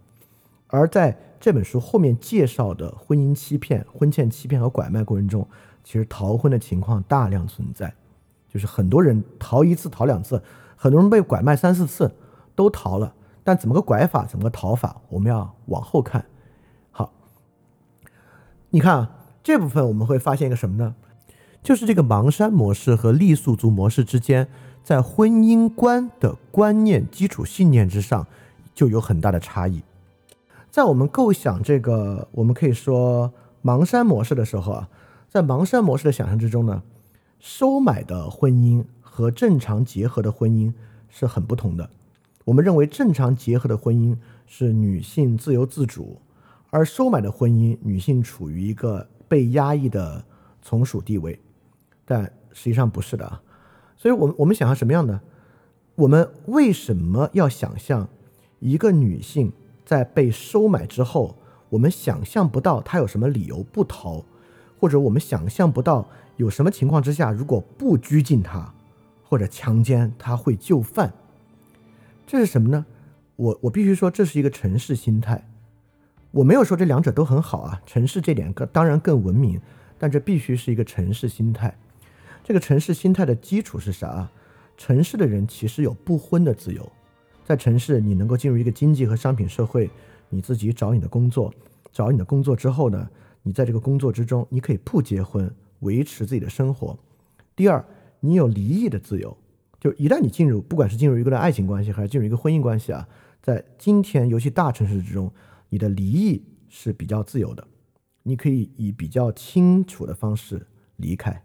[0.66, 5.48] 而在这本书后面介绍的婚姻欺骗、婚前欺骗和拐卖过程中，
[5.82, 7.94] 其实逃婚的情况大量存在，
[8.52, 10.42] 就是很多人逃一次、逃两次。
[10.76, 12.14] 很多人被拐卖三四次，
[12.54, 16.26] 都逃了，但怎么个拐法，怎么个逃法，我们要往后看。
[16.90, 17.14] 好，
[18.68, 19.10] 你看啊，
[19.42, 20.94] 这部分我们会发现一个什么呢？
[21.62, 24.48] 就是这个盲山模式和傈僳族模式之间
[24.86, 28.24] 在婚姻观的观念基础信念之上，
[28.72, 29.82] 就有很大的差异。
[30.70, 33.32] 在我们构想这个，我们可以说
[33.64, 34.88] 盲山模式的时候啊，
[35.28, 36.84] 在盲山模式的想象之中呢，
[37.40, 40.72] 收买的婚姻和正常结合的婚姻
[41.08, 41.90] 是很不同的。
[42.44, 46.20] 我们认为正常结合的婚姻是女性自由自主，
[46.70, 50.24] 而收买的婚姻，女性处于一个被压抑的
[50.62, 51.40] 从属地位。
[52.04, 52.22] 但
[52.52, 53.42] 实际上不是的啊。
[54.06, 55.20] 所以，我们我们想象什么样的？
[55.96, 58.08] 我们为什么要想象
[58.60, 59.52] 一个女性？
[59.84, 61.36] 在被收买之后，
[61.70, 64.24] 我们想象不到她有什么理由不逃，
[64.78, 68.72] 或者我们想象不到有什么情况之下，如果不拘禁她
[69.24, 71.12] 或者强奸她会就范。
[72.28, 72.86] 这是什么呢？
[73.34, 75.44] 我我必须说，这是一个城市心态。
[76.30, 79.60] 我没有说这两者都很好啊，城市这点更当然更文明，
[79.98, 81.76] 但这必须是一个城市心态。
[82.46, 84.30] 这个城市心态的基础是啥？
[84.76, 86.92] 城市的人其实有不婚的自由。
[87.44, 89.90] 在城市，你能够进入一个经济和商品社会，
[90.28, 91.52] 你自己找你的工作，
[91.90, 93.10] 找你的工作之后呢，
[93.42, 96.96] 你在这个工作之中，你可以不结婚，维持自己的生活。
[97.56, 97.84] 第二，
[98.20, 99.36] 你有离异的自由，
[99.80, 103.08] 就一旦你进入，不管是进入一个的爱情关系，还是进入一个婚姻关系啊，
[103.42, 105.32] 在今天尤其大城市之中，
[105.68, 107.66] 你的离异是比较自由的，
[108.22, 110.64] 你可以以比较清楚的方式
[110.98, 111.42] 离开。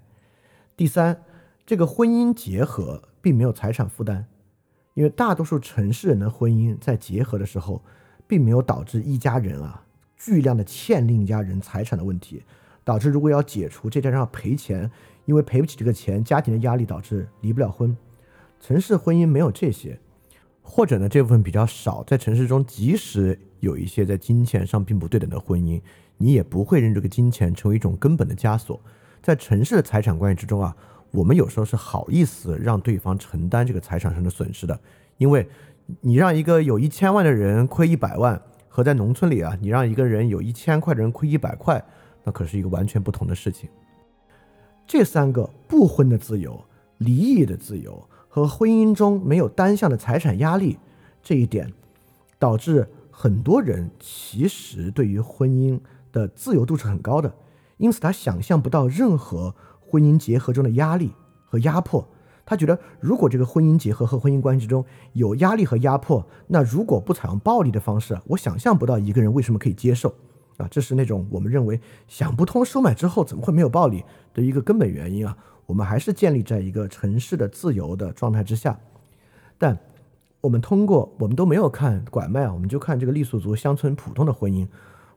[0.81, 1.21] 第三，
[1.63, 4.25] 这个婚姻结合并没有财产负担。
[4.95, 7.83] 因为大多数城市人的婚姻在结合的时候，
[8.25, 9.85] 并没有导致一家人啊
[10.17, 12.41] 巨量的欠另一家人财产的问题，
[12.83, 14.89] 导致如果要解除，这家人要赔钱，
[15.25, 17.95] 因为赔不起这个钱，家庭的压力导致离不了婚。
[18.59, 19.99] 城市婚姻没有这些，
[20.63, 25.79] 或者呢这部分比较少，在城市中，即使有一些在金钱上并不对等的婚姻，
[26.17, 28.81] 你也不会认这个金钱成为一种根本的枷锁。
[29.21, 30.75] 在城市的财产关系之中啊。
[31.11, 34.79] 我们有时候是好意思让对方承担这个财产上的损失的，
[35.17, 35.45] 因为
[35.99, 41.83] 你让一个有一千万的人亏一百万，和在农村里啊，你让一个人有一千块的人亏一百块，
[42.23, 43.69] 那可是一个完全不同的事情。
[44.87, 46.63] 这三个不婚的自由、
[46.99, 50.79] 离异的自由和婚姻中没有单向的财产压力
[51.21, 51.73] 这一点，
[52.39, 55.77] 导致很多人其实对于婚姻
[56.13, 57.33] 的自由度是很高的，
[57.81, 59.53] 因此他想象不到任何。
[59.83, 61.11] 婚姻结合中的压力
[61.43, 62.07] 和压迫，
[62.45, 70.15] 他觉得如果这个婚姻结合和婚姻关系中有压力和压迫，那如果不采用暴力的方式，我想象不到一个人为什么可以接受
[70.55, 70.65] 啊！
[70.71, 75.37] 这是那种我们认为想不通收买之后怎么会没有暴力的一个根本原因啊！
[75.65, 78.79] 我们还是建立在一个城市的自由的状态之下，
[79.57, 79.77] 但
[80.39, 84.65] 我们通过我们都没有看拐卖啊，我们就看这个傈僳族乡村普通的婚姻，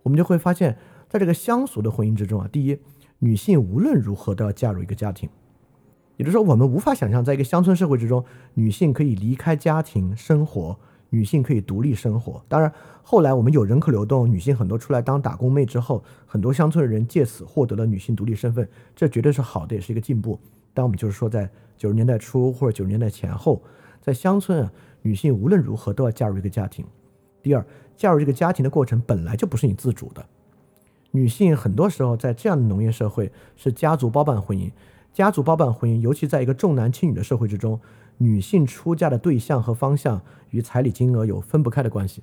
[0.02, 0.76] 我们就会发现，
[1.14, 2.76] 在这个乡俗的婚姻之中啊，第一。
[3.20, 5.30] 女性无论如何都要嫁入一个家庭，
[6.16, 8.24] 也就是说，我们无法想象，在一个乡村社会之中，
[8.54, 10.76] 女性可以离开家庭生活，
[11.10, 12.44] 女性可以独立生活。
[12.48, 20.40] 当然，后来我们有人口流动，女性很多出来当打工妹之后，很多乡村的人借此获得了女性独立身份，这绝对是好的，也是一个进步。
[20.74, 23.62] 但我们就是说，在九十年代初或者九十年代前后，
[24.02, 24.72] 在乡村啊，
[25.02, 26.84] 女性无论如何都要嫁入一个家庭。
[27.40, 27.64] 第二，
[27.96, 30.26] 嫁入这个家庭的过程本来就不是你自主的。
[31.16, 34.72] 女性很多时候在这样的农业社会是家族包办婚姻，
[35.12, 37.80] 家族包办婚姻，尤其在一个重男轻女的社会之中，
[38.18, 42.20] 女性出嫁的对象和方向与彩礼金额有分不开的关系。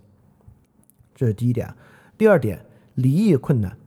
[1.16, 1.74] 这是第一点。
[2.18, 3.78] 第二点，离异困难，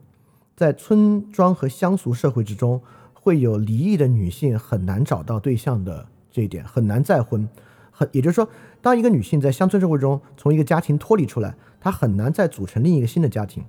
[0.57, 2.81] 在村庄和乡俗社会之中，
[3.12, 7.47] 会有离异的女性很难找到对象的这一点，很难再婚。
[7.90, 8.49] 很，也就是说，
[8.81, 13.62] 当一个女性在乡村社会中从一个家庭脱离出来，她很难再组成另一个新的家庭。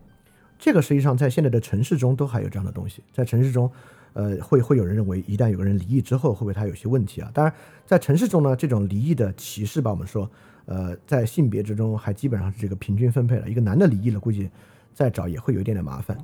[0.58, 3.70] 这个实际上在现在的城市中都还有这样的东西，在城市中，
[4.14, 7.30] 呃，会会有人认为，一旦有个人离异之后，会不会他有些问题啊？
[7.34, 7.54] 当然，
[7.86, 10.30] 在城市中呢，这种离异的歧视吧，我们说，
[10.66, 13.50] 呃，在性别之中还基本上是这个平均分配了。
[13.50, 14.50] 一个男的离异了，估计
[14.94, 16.18] 再找也会有一点点麻烦。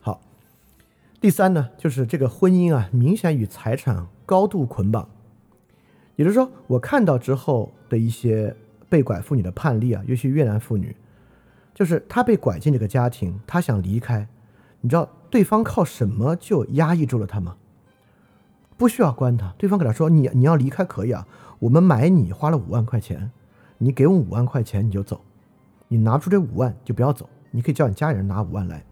[0.00, 0.20] 好，
[1.20, 5.08] 第三呢，就是这个婚姻啊，明显与财产高度捆绑，
[6.16, 8.56] 也就是说，我看到之后的一些
[8.88, 10.96] 被拐妇女的判例啊，尤其越南妇女。
[11.74, 14.28] 就是他被拐进这个家庭，他想离开，
[14.80, 17.56] 你知道对方靠什么就压抑住了他吗？
[18.76, 21.26] 不需要关他，对方给他说：“你你要离开可以啊，
[21.58, 23.30] 我们买你花了五万块钱，
[23.78, 25.20] 你给我五万块钱你就走，
[25.88, 28.84] 你拿出这五万就不要走，你可以叫你家里人拿五万来，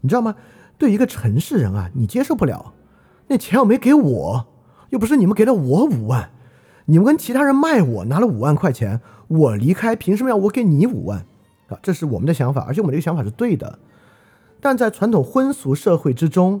[0.00, 0.34] 你知道吗？
[0.78, 2.72] 对一个城市人啊，你接受不了，
[3.28, 4.46] 那钱又没给我，
[4.90, 6.30] 又不是你们给了我五万，
[6.86, 11.24] 你们跟其他人卖我拿了五万块钱，我离开凭什么要我给你五万？”
[11.68, 13.78] 啊，这是我们的想法，而且我们这个想法是对的。
[14.60, 16.60] 但在传统婚俗社会之中，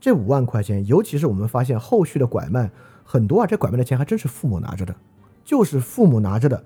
[0.00, 2.70] 这五万块钱，尤其是我们发现后续的拐卖
[3.04, 4.94] 很多啊，这拐卖的钱还真是父母拿着的，
[5.44, 6.64] 就是父母拿着的。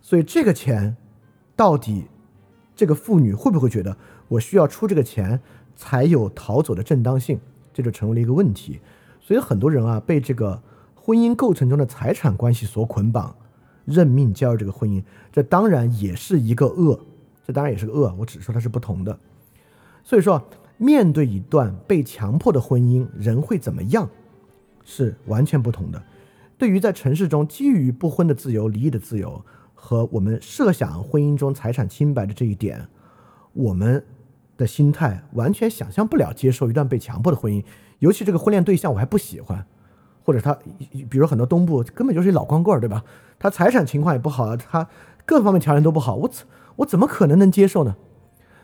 [0.00, 0.96] 所以这个钱
[1.56, 2.04] 到底
[2.76, 3.96] 这个妇女会不会觉得
[4.28, 5.40] 我需要出这个钱
[5.74, 7.40] 才有逃走的正当性？
[7.72, 8.80] 这就成为了一个问题。
[9.20, 10.62] 所以很多人啊，被这个
[10.94, 13.34] 婚姻构成中的财产关系所捆绑，
[13.84, 17.00] 认命加入这个婚姻，这当然也是一个恶，
[17.46, 18.14] 这当然也是个恶。
[18.18, 19.16] 我只是说它是不同的。
[20.02, 20.42] 所以说，
[20.76, 24.08] 面对一段被强迫的婚姻，人会怎么样，
[24.84, 26.02] 是完全不同的。
[26.56, 32.86] 对于在城市中基于不婚的自由、离异的自由和我们设想婚姻中财产清白的这一点，
[33.52, 34.04] 我们
[34.56, 37.64] 的心态完全想象不了接受一段被强迫的婚姻，
[37.98, 39.66] 尤其这个婚恋对象我还不喜欢，
[40.22, 40.56] 或者他，
[41.10, 43.02] 比如很多东部根本就是一老光棍儿，对吧？
[43.38, 44.86] 他财产情况也不好，他
[45.26, 46.44] 各方面条件都不好，我操
[46.76, 47.96] 我怎么可能能接受呢？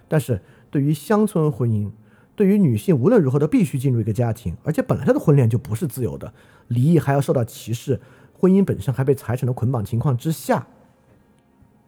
[0.08, 0.42] 但是。
[0.72, 1.90] 对于乡村婚姻，
[2.36, 6.32] 对于女性无论如何都必须进入一个家庭，而且本来她的婚恋就不是自由的，
[6.68, 8.00] 离异还要受到歧视，
[8.32, 10.68] 婚姻本身还被财产的捆绑情况之下，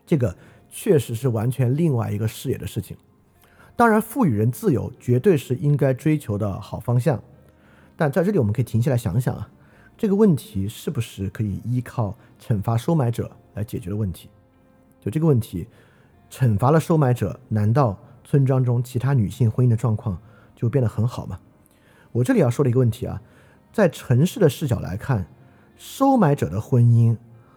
[0.04, 0.36] 这个
[0.68, 2.96] 确实是完全另外一个视野的事情。
[3.76, 7.22] 当然，赋予人自由绝对是应该追求的好方向，
[7.96, 9.48] 但在这里我们可以停下来想想啊，
[9.96, 14.28] 这个问题是不是可以依靠惩罚收买者来解决的问题？
[15.00, 15.68] 就这个问题，
[16.32, 17.98] 惩罚了收买者，难道？
[18.24, 20.16] 村庄中其他女性婚姻的状况
[20.56, 21.38] 就变得很好吗？
[22.12, 23.20] 我这里要说的一个问题啊，
[23.72, 25.26] 在城市的视角来看，
[25.76, 27.14] 收买者的婚姻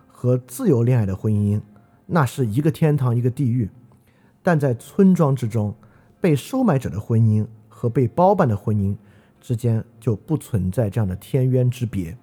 [0.08, 1.62] 和自由恋爱的婚姻，
[2.08, 3.70] 那是一个天堂一个地狱；
[4.44, 5.74] 但在村庄之中，
[6.20, 8.98] 被收买者的婚姻和被包办的婚姻
[9.40, 12.18] 之间就不存在这样的天渊之别。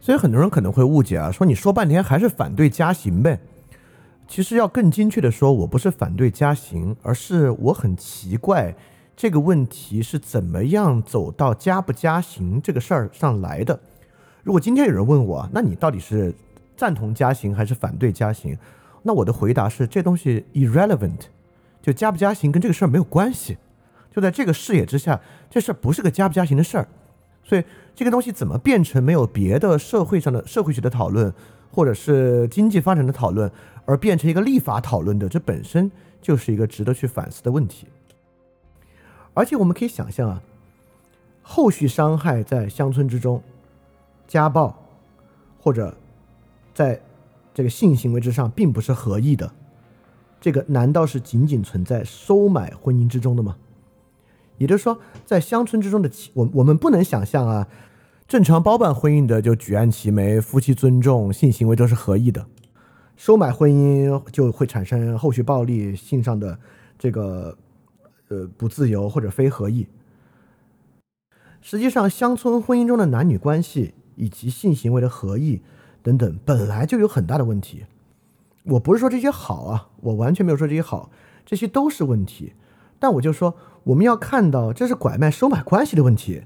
[0.00, 3.40] 所以很多人可能会误解啊，说你说半天还是反对加刑呗。
[4.26, 8.74] 其实要更精确的说，我不是反对加刑，而是我很奇怪
[9.16, 13.78] 这个问题是怎么样走到加不加刑这个事儿上来的。
[14.42, 16.34] 如果今天有人问我，那你到底是
[16.76, 18.56] 赞同加刑还是反对加刑？
[19.02, 21.20] 那我的回答是，这东西 irrelevant，
[21.82, 23.58] 就加不加刑跟这个事儿没有关系。
[24.10, 26.88] 就在这个视野之下，这事儿不是个加不加刑的事儿。
[27.44, 27.62] 所以
[27.94, 31.32] 这个东西怎么变成没有别的社会上的社会学的讨论，
[31.74, 33.50] 或者是经济发展的讨论？
[33.86, 35.90] 而变成一个立法讨论的，这本身
[36.22, 37.86] 就是一个值得去反思的问题。
[39.34, 40.40] 而且我们可以想象啊，
[41.42, 43.42] 后续伤害在乡村之中，
[44.26, 44.74] 家暴
[45.60, 45.94] 或者
[46.72, 46.98] 在
[47.52, 49.52] 这个性行为之上，并不是合意的。
[50.40, 53.56] 这个难道是仅仅存在收买婚姻之中的吗？
[54.56, 57.68] 也就是说，在乡村之中的，我我们不能想象啊，
[58.26, 62.46] 正常包办婚姻的就举案齐眉，夫妻尊重，性行为都是合意的。
[63.16, 66.58] 收买婚姻就会产生后续暴力、性上的
[66.98, 67.56] 这个
[68.28, 69.86] 呃不自由或者非合意。
[71.60, 75.62] 实际上，乡村婚姻中的男女关系以及性行为的合意
[76.02, 77.84] 等等，本来就有很大的问题。
[78.64, 81.10] 我不是说这些好啊，我完全没有说这些好，
[81.44, 82.54] 这些都是问题。
[82.98, 86.42] 但我就说，我们要看到这是拐卖收买关系的问题，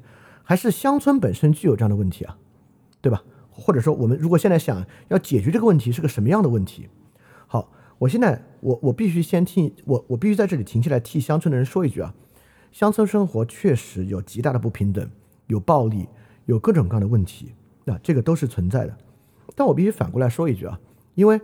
[0.49, 2.39] 还是乡村本身具有这样的问题啊？
[3.03, 3.23] 对吧？
[3.51, 6.89] 或者说，我们如果现在想要解决这个问题是个什么样的问题？
[7.47, 12.15] 好，我现在我我必须先替我我必须在这里停下来替乡村的人说一句啊，
[12.73, 15.07] 乡村生活确实有极大的不平等，
[15.49, 16.09] 有暴力，
[16.47, 17.53] 有各种各样的问题，
[17.85, 18.97] 那这个都是存在的。
[19.55, 20.81] 但我必须反过来说一句啊，
[21.15, 21.39] 因为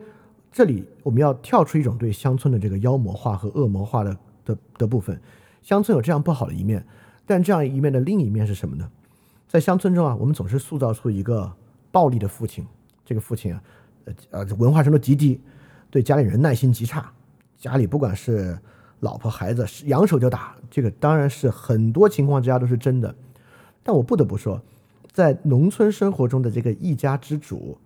[0.50, 4.16] 这里我们要跳出一种对乡村的这个妖魔化和恶魔化的
[4.46, 5.20] 的的部分，
[5.60, 6.86] 乡村有这样不好的一面，
[7.26, 8.90] 但这样一面的另一面是什么呢？
[9.54, 11.48] 在乡村中啊，我们总是塑造出一个。
[11.92, 12.66] 暴力的父亲，
[13.04, 13.62] 这个父亲啊，
[14.06, 15.40] 呃呃，文化程度极低，
[15.92, 17.08] 对家里人耐心极差，
[17.56, 18.58] 家里不管是
[18.98, 23.14] 老婆孩子，扬手就打，这个当然是很多情况之下都是真的。
[23.84, 24.60] 但我不得不说，
[25.12, 27.78] 在农村生活中的这个一家之主，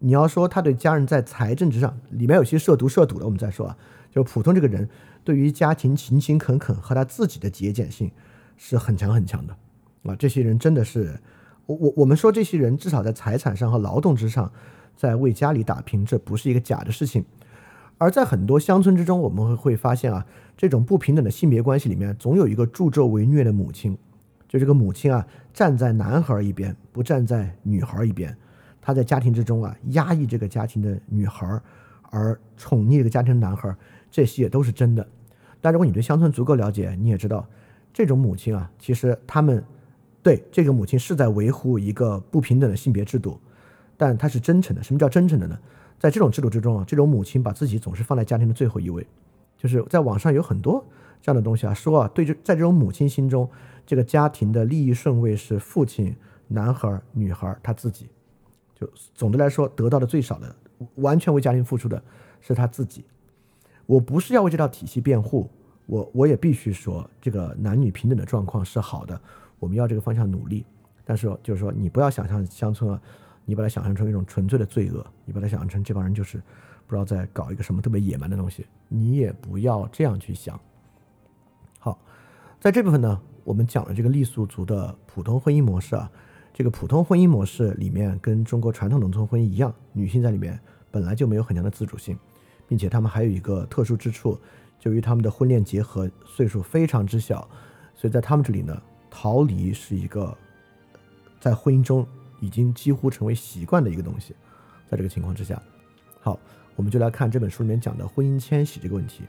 [0.00, 3.78] 你要说他对家人在财政之上，里面有些涉毒涉赌的，我们再说啊，
[4.10, 4.90] 就普通这个人
[5.22, 8.10] 对于家庭勤勤恳恳和他自己的节俭性
[8.56, 9.56] 是很强很强的
[10.04, 11.18] 啊，这些人真的是。
[11.66, 14.50] 我我我们说这些人至少在财产上和劳动之上，
[14.96, 17.24] 在为家里打拼，这不是一个假的事情。
[17.98, 20.26] 而在很多乡村之中，我们会会发现啊，
[20.56, 23.96] 这种不平等的性别关系里面，总有一个助纣为虐的母亲。
[24.48, 25.24] 就这个母亲啊，
[25.54, 28.36] 站在男孩一边，不站在女孩一边。
[28.80, 31.62] 她在家庭之中啊，压抑这个家庭的女孩，
[32.10, 33.72] 而宠溺这个家庭的男孩。
[34.10, 35.06] 这些也都是真的。
[35.60, 37.48] 但如果你对乡村足够了解，你也知道，
[37.92, 39.64] 这种母亲啊，其实他们。
[40.22, 43.40] 对，这个母亲是在维护一个不平等的性别制度，
[43.96, 44.82] 但她是真诚的。
[44.82, 45.58] 什么叫真诚的呢？
[45.98, 49.06] 在这种制度之中啊，这种母亲把自己总是放在家庭的最后一位。
[49.56, 50.84] 就是在网上有很多
[51.20, 53.48] 这样的东西啊，说啊，对这在这种母亲心中，
[53.86, 56.14] 这个家庭的利益顺位是父亲、
[56.48, 58.08] 男孩、女孩，他自己。
[58.74, 60.56] 就总的来说，得到的最少的，
[60.96, 62.02] 完全为家庭付出的
[62.40, 63.04] 是他自己。
[63.86, 65.48] 我不是要为这套体系辩护，
[65.86, 69.20] 我我也必须说，这个男女平等的状况是好的，
[69.62, 70.66] 我们要这个方向努力。
[71.04, 73.00] 但是就是说，你不要想象乡村啊，
[73.44, 76.38] 你把它想象成一种纯粹的罪恶，你把它想象成这帮人就是
[76.88, 80.58] 不知道在搞一个什么特别野蛮的东西，你也不要这样去想。
[81.78, 81.96] 好，
[82.58, 86.10] 在这部分呢，我们讲了这个傈僳族的普通婚姻模式啊，
[86.52, 90.58] 这个普通婚姻模式里面跟中国传统农村婚姻一样，女性在里面
[90.90, 92.16] 本来就没有很强的自主性，
[92.68, 94.38] 并且他们还有一个特殊之处，
[94.78, 97.48] 就于他们的婚恋结合岁数非常之小，
[97.94, 98.80] 所以在他们这里呢，
[99.14, 100.34] 逃离是一个。
[101.38, 102.06] 在婚姻中
[102.40, 104.32] 已经几乎成为习惯的一个东西，
[104.88, 105.60] 在这个情况之下，
[106.20, 106.38] 好，
[106.76, 109.24] 我们就来看这本书里面讲的婚姻迁徙这个问题。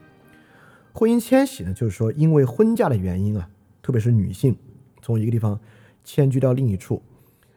[0.94, 3.50] 婚姻迁徙呢，就是说因为婚嫁的原因啊，
[3.82, 4.56] 特别是女性
[5.02, 5.60] 从一个地方
[6.04, 7.02] 迁居到另一处。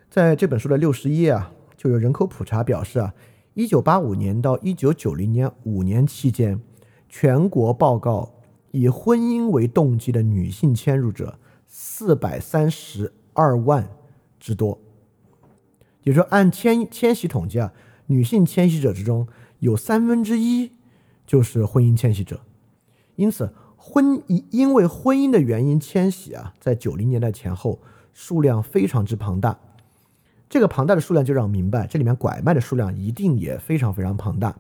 [0.09, 3.15] 在这本书的六十页啊，就有人口普查表示啊，
[3.53, 6.59] 一九八五年到一九九零年五年期间，
[7.11, 8.33] 全国报告
[8.71, 13.89] 以婚姻为动机的女性迁入者四百三十二万。
[14.39, 14.79] 之多，
[16.05, 17.73] 也就是说，按迁迁徙统计啊，
[18.07, 19.27] 女性迁徙者之中
[19.59, 20.71] 有三分之一
[21.27, 22.43] 就是婚姻迁徙者。
[23.17, 27.81] 因此，婚因因为婚姻的原因迁徙啊，在九零年代前后
[28.13, 29.59] 数量非常之庞大。
[30.49, 34.55] 这个庞大的数量就让我明白，这里面拐卖的数量一定也非常非常庞大。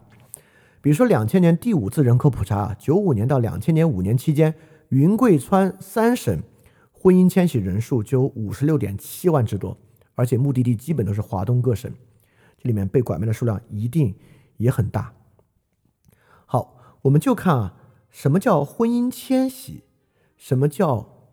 [0.80, 4.52] 比如说，两千年第五次人口普查啊，九五年到两千年五年期间，
[4.88, 6.42] 云贵川三省。
[7.06, 9.78] 婚姻迁徙人数就有五十六点七万之多，
[10.16, 11.88] 而且目的地基本都是华东各省，
[12.58, 14.12] 这里面被拐卖的数量一定
[14.56, 15.14] 也很大。
[16.46, 17.74] 好，我们就看啊，
[18.10, 19.84] 什么叫婚姻迁徙，
[20.36, 21.30] 什么叫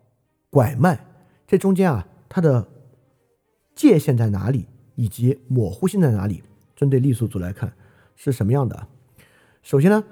[0.48, 1.04] 拐卖，
[1.44, 2.68] 这中间啊，它的
[3.74, 6.44] 界限在哪里，以及模糊性在哪里？
[6.76, 7.74] 针对傈僳族来看
[8.14, 8.86] 是什么样的？
[9.60, 10.04] 首先呢，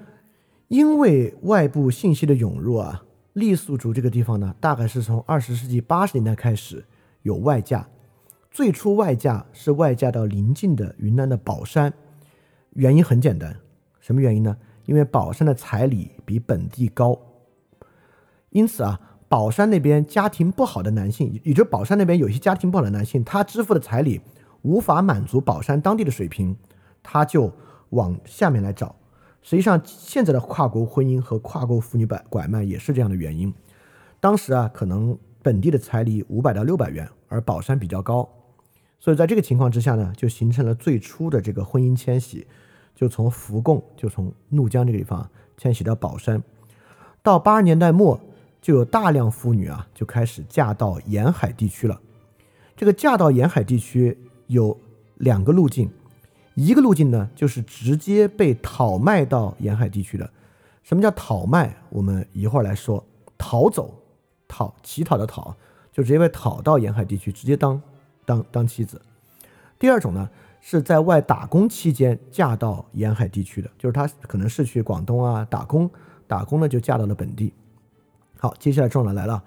[0.67, 3.05] 因为外部信息的涌入啊。
[3.33, 6.85] 傈僳族这个地方呢，大概是从二十世纪八十年代开始
[7.23, 7.87] 有外嫁，
[8.51, 11.91] 最初外嫁是外嫁到邻近的云南的保山，
[12.73, 13.59] 原因很简单，
[13.99, 14.55] 什么原因呢？
[14.85, 17.17] 因为保山的彩礼比本地高，
[18.49, 24.21] 因此啊，保山那边家庭不好的男性，也就是保山那边有些家庭不好的男性，他支付的彩礼
[24.61, 26.55] 无法满足保山当地的水平，
[27.01, 27.51] 他就
[27.89, 28.95] 往下面来找。
[29.43, 33.53] 实际上，现在的跨国婚姻和跨国妇女拐拐卖也是这样的原因。
[34.21, 38.27] 当时啊，可能本地的彩礼五百到六百元，而宝山比较高，
[39.01, 42.47] 所以在这个情况之下呢，就形成了最初的这个婚姻迁徙，
[42.95, 46.41] 就从福贡，就从怒江这个地方迁徙到宝山。
[47.21, 48.17] 到八十年代末，
[48.61, 51.99] 就有大量妇女啊就开始嫁到沿海地区了。
[52.77, 54.17] 这个嫁到沿海地区
[54.47, 54.79] 有
[55.15, 55.91] 两个路径。
[56.55, 60.29] 一个路径呢，就是直接被讨卖到沿海地区的。
[60.83, 61.75] 什么叫讨卖？
[61.89, 63.03] 我们一会儿来说。
[63.35, 63.93] 逃走，
[64.47, 65.53] 讨乞讨的讨，
[65.91, 67.81] 就直接被讨到沿海地区，直接当
[68.25, 69.01] 当当妻子。
[69.77, 70.29] 第二种呢，
[70.61, 75.89] 是在外打工期间嫁到沿海地区的，就是她可能是去广东啊打工，
[76.25, 77.53] 打工呢就嫁到了本地。
[78.39, 79.43] 好，接下来重点来了，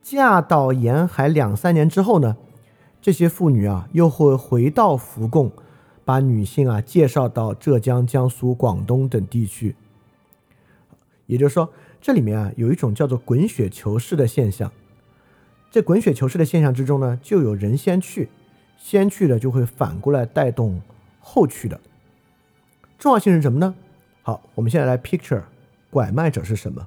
[0.00, 2.38] 嫁到沿海两三年之后呢，
[3.02, 5.52] 这些妇女啊又会回到福贡。
[6.06, 9.74] 把女性啊介绍到浙江、江苏、广东等地区，
[11.26, 11.68] 也就是说，
[12.00, 14.70] 这里面啊有一种叫做滚雪球式的现象。
[15.68, 18.28] 在滚雪球式的现象之中呢，就有人先去，
[18.78, 20.80] 先去的就会反过来带动
[21.18, 21.80] 后去的。
[22.96, 23.74] 重要性是什么呢？
[24.22, 25.42] 好，我们现在来 picture
[25.90, 26.86] 拐卖者是什么？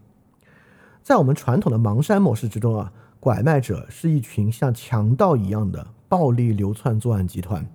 [1.03, 7.70] 在我们传统的盲山模式之中啊，拐卖者是一群像强盗一样的暴力流窜作案集团。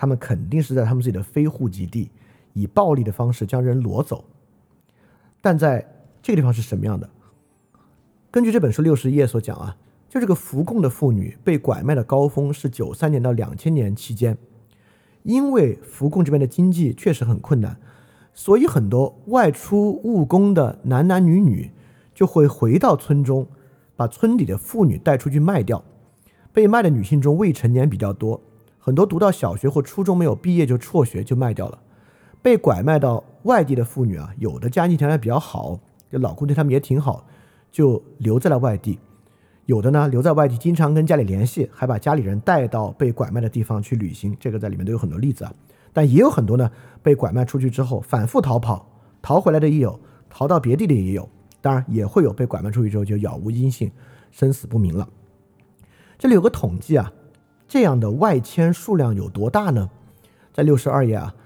[0.00, 2.10] 他们肯定是在他们自己的非户籍地，
[2.54, 4.24] 以暴力的方式将人掳走。
[5.42, 5.86] 但在
[6.22, 7.10] 这个地方是什么样的？
[8.30, 9.76] 根据这本书六十页所讲啊，
[10.08, 14.38] 就这个福贡的妇女被拐卖的高峰是九三年到两千年期间，
[15.22, 17.76] 因为福贡这边的经济确实很困难，
[18.32, 21.70] 所以很多外出务工的男男女女
[22.14, 23.46] 就会回到村中，
[23.96, 25.84] 把村里的妇女带出去卖掉。
[26.54, 28.40] 被卖的女性中未成年比较多。
[28.82, 31.78] 很多读到小学或初中没有毕业就辍学就卖掉了，
[32.40, 35.78] 被拐卖到外地的妇女啊，有的家庭条件比较好，
[36.10, 37.26] 就老公对他们也挺好，
[37.70, 38.98] 就留在了外地；
[39.66, 44.34] 有的呢留在外地，经常跟家里联系，还把家里人带到被拐卖的地方去旅行。
[44.40, 45.52] 这个在里面都有很多例子啊。
[45.92, 46.70] 但也有很多呢
[47.02, 48.88] 被拐卖出去之后反复逃跑，
[49.20, 50.00] 逃回来的也有，
[50.30, 51.28] 逃到别地的也有。
[51.60, 53.92] 当然也会有被拐卖出去之后就杳无音信，
[54.30, 55.06] 生死不明了。
[56.18, 57.12] 这里有个统计啊。
[57.70, 59.90] 这样的外迁数量有多大呢？
[60.52, 61.36] 在六十二页啊，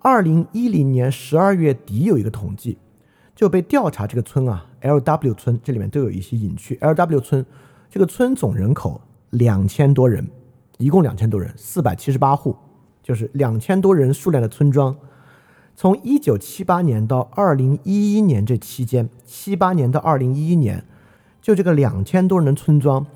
[0.00, 2.78] 二零一零年十二月底有一个统计，
[3.36, 7.46] 就被调查这个村啊，L W 村这里面都有一些隐去，L W 村
[7.88, 9.00] 这个村总人口
[9.30, 10.28] 两千多人，
[10.78, 12.56] 一共两千多人，四百七十八户，
[13.00, 14.96] 就是两千多人数量的村庄。
[15.76, 20.84] 从一九七八年到二零一一年这期间，七八年到二零一一年，
[21.40, 23.06] 就这个两千多人的村庄，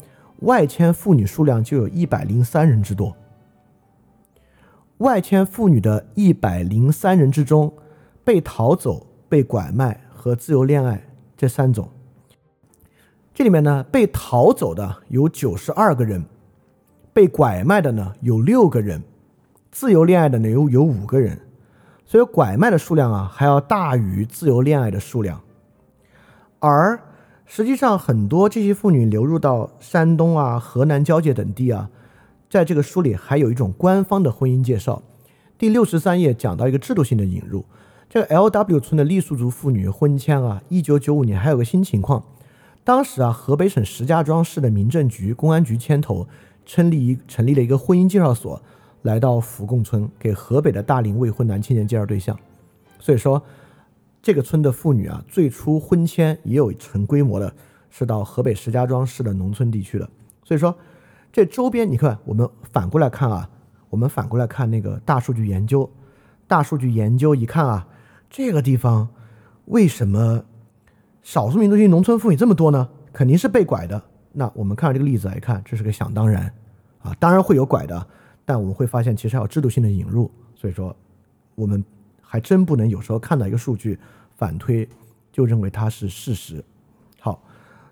[0.43, 3.17] 外迁妇女数量就有一百零三人之多。
[4.99, 7.73] 外迁妇女的一百零三人之中，
[8.23, 11.89] 被逃走、被拐卖和自由恋爱这三种。
[13.35, 16.25] 这里面呢，被逃走的有九十二个人，
[17.13, 19.03] 被拐卖的呢有六个人，
[19.71, 21.41] 自由恋爱的呢有有五个人。
[22.05, 25.41] 所以拐卖的数量啊，还要大于自由恋爱的数量。
[26.59, 27.01] 而
[27.47, 31.91] 实际上，很多这些妇女流入到山东啊、河南交界等地啊，
[32.49, 35.03] 在这个书里还有一种官方的婚姻介绍。
[35.59, 37.65] 第六十三页讲到一个制度性的引入，
[38.09, 42.25] 这个 L.W 村的傈僳族妇女婚迁啊，一九九五年还有个新情况，
[42.83, 46.27] 当时啊，河北省石家庄市的民政局、公安局牵头，
[46.65, 48.61] 成立一成立了一个婚姻介绍所。
[49.03, 52.39] 来到福贡村，给河北的大龄未婚男青年介绍对象。
[53.01, 53.43] 所以说，
[54.23, 57.53] 这个村的妇女啊，最初婚迁也有成规模的，
[57.91, 60.09] 是到河北石家庄市的农村地区的。
[60.45, 60.75] 所以说，
[61.33, 63.51] 这周边你看，我们反过来看啊，
[63.91, 65.91] 我们反过来看那个大数据研究，
[66.47, 67.89] 大数据研究一看啊，
[68.31, 69.09] 这个地方
[69.65, 70.45] 为什么
[71.23, 72.89] 少数民族区农村妇女这么多呢？
[73.13, 74.01] 肯定是被拐的。
[74.33, 76.53] 那我们看这个例子来看，这是个想当然
[77.03, 78.07] 啊，当然会有拐的。
[78.45, 80.95] 但我们会发现，其实还有制度性的引入，所以说，
[81.55, 81.85] 我们
[82.33, 83.99] 还真不能有时候看到一个数据
[84.35, 84.89] 反推，
[85.31, 86.65] 就认为它是事实。
[87.21, 87.45] 好，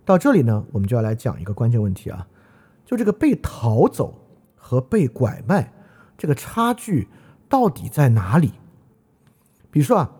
[0.02, 2.26] 到这里呢，我们就要来讲一个关键问题啊，
[2.86, 4.18] 就这个被逃走
[4.56, 5.70] 和被拐卖
[6.16, 7.08] 这个差距
[7.50, 8.52] 到底在哪里？
[9.70, 10.10] 比如说啊，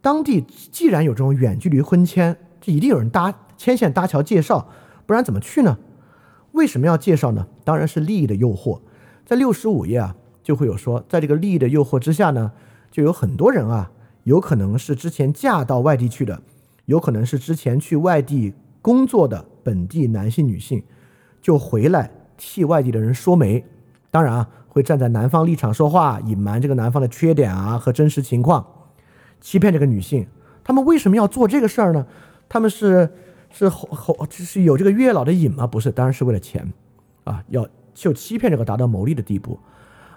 [0.00, 4.70] 当地既然有这种远距离婚迁，这一定有人搭牵线搭桥介绍，
[5.04, 5.78] 不然怎么去呢？
[6.52, 7.46] 为什么要介绍呢？
[7.62, 8.80] 当然是利益的诱惑。
[9.26, 12.52] 在六十五页啊，就会有说，在这个利益的诱惑之下呢，
[12.90, 13.90] 就有很多人啊，
[14.24, 16.42] 有可能是之前嫁到外地去的，
[16.86, 20.82] 有可能是之前去外地工作的本地男性、女性，
[21.40, 23.64] 就回来替外地的人说媒。
[24.10, 28.66] 当然啊，会站在男方立场说话，隐瞒这个男方的缺点啊和真实情况，
[29.40, 30.26] 欺骗这个女性。
[30.64, 32.06] 他们为什么要做这个事儿呢？
[32.48, 33.08] 他们是
[33.50, 35.66] 是后后是有这个月老的瘾吗？
[35.66, 36.72] 不是，当然是为了钱
[37.24, 37.66] 啊，要。
[37.92, 39.58] 就欺骗这个达到牟利的地步，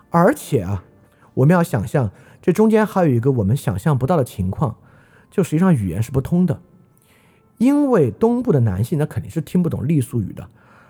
[0.10, 0.86] 而且啊，
[1.34, 2.10] 我们要想象
[2.44, 4.76] 这中间还有一个我们想象不到的情况，
[5.32, 6.60] 就实际上语言是不通的，
[7.58, 10.50] 因为东部的男性那肯定是听不懂傈僳语的，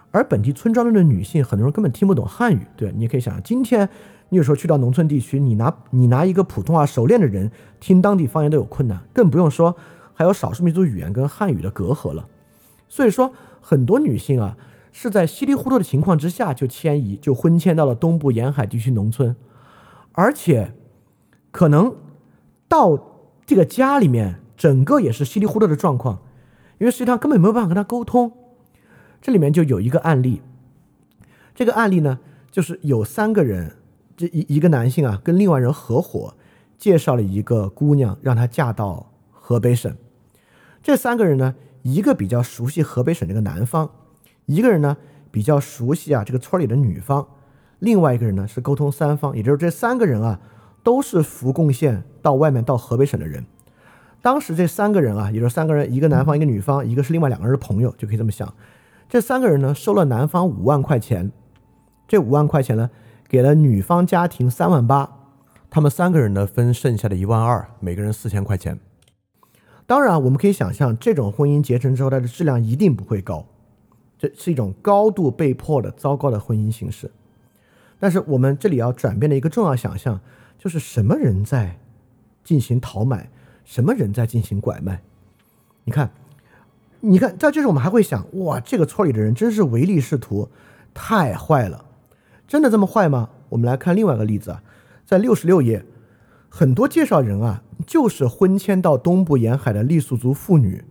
[0.10, 2.66] 而本地村庄中的女性很多人根本听不懂汉语。
[2.76, 3.88] 对，你可以想，今天
[4.30, 9.76] 你有时候去到农村地区，你拿你拿一个普通话熟练的人听当地方言都有困难，更不用说
[10.16, 12.28] 还有少数民族语言跟汉语的隔阂了。
[12.90, 13.32] 所以说，
[13.62, 14.58] 很多女性啊。
[14.96, 19.36] 是在稀里糊涂的情况之下就迁移，就婚迁到了东部沿海地区农村，
[20.12, 20.72] 而且
[21.54, 21.96] 可能
[22.68, 23.00] 到
[23.46, 26.24] 这个家里面，整个也是稀里糊涂的状况，
[26.80, 28.34] 因为实际上根本没有办法跟他沟通。
[29.22, 30.42] 这里面就有一个案例，
[31.54, 32.20] 这个案例呢，
[32.52, 33.78] 就是有三个人，
[34.18, 36.34] 这一一个男性啊，跟另外人合伙
[36.78, 39.96] 介绍了一个姑娘，让她嫁到河北省。
[40.82, 43.90] 这三个人呢，一个比较熟悉河北省这个南方。
[44.46, 44.98] 一个人呢
[45.32, 47.26] 比较熟悉啊这个村里的女方，
[47.80, 50.42] 另外一个人呢是沟通三方，也就是这三个人啊
[50.84, 53.46] 都是福贡县到外面到河北省的人。
[54.22, 58.54] 当时这三个人啊，也就是三个人，一个男方一个女方，一个是另外两个人的朋友，就可以这么想。
[59.10, 61.32] 这三个人呢收了男方五万块钱，
[62.08, 62.90] 这五万块钱呢
[63.28, 65.10] 给了女方家庭三万八，
[65.70, 68.80] 他们三个人呢分剩下的一万二，每个人四千块钱。
[69.86, 73.46] 当然，我们可以想象这种婚姻结成之后，它的质量一定不会高。
[74.18, 77.12] 这是一种高度被迫的糟糕的婚姻形式，
[78.00, 80.22] 但是我们这里要转变的一个重要想象，
[80.64, 81.78] 就是什么人在
[82.42, 83.30] 进行讨买，
[83.66, 85.02] 什么人在进行拐卖？
[85.84, 86.10] 你看，
[87.02, 90.48] 你看，在这时我们还会想，哇，这个村里的人真是唯利是图，
[90.94, 91.84] 太坏了，
[92.48, 93.30] 真的这么坏吗？
[93.50, 94.64] 我们来看另外一个例子啊，
[95.06, 95.84] 在六十六页，
[96.48, 100.82] 很多介绍人啊，就是婚迁到东部沿海的傈僳族妇女，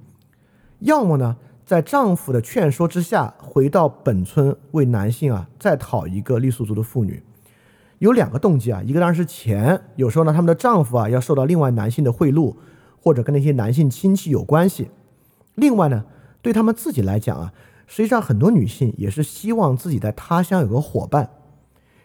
[0.81, 1.39] 要么呢？
[1.65, 7.23] 在丈夫的劝说之下，回到本村为男性啊再讨一个傈僳族的妇女，
[8.03, 12.57] 有两个动机啊，一个当然是钱，有时候呢他们的丈夫啊要受到另外男性的贿赂，
[13.01, 14.91] 或者跟那些男性亲戚有关系。
[15.55, 16.05] 另外呢，
[16.41, 17.53] 对他们自己来讲啊，
[17.87, 21.31] 实际上很多女性也是希望自己在他乡有个伙伴，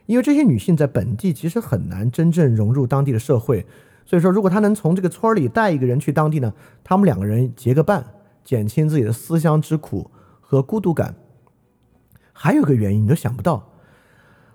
[0.05, 3.65] 因为这些女性在本地其实很难真正融入当地的社会，
[4.05, 8.05] 所以说如果她能从这个村里带一个人去当地呢，他们两个人结个伴，
[8.43, 11.15] 减轻自己的思乡之苦和孤独感。
[12.33, 13.71] 还有个原因你都想不到，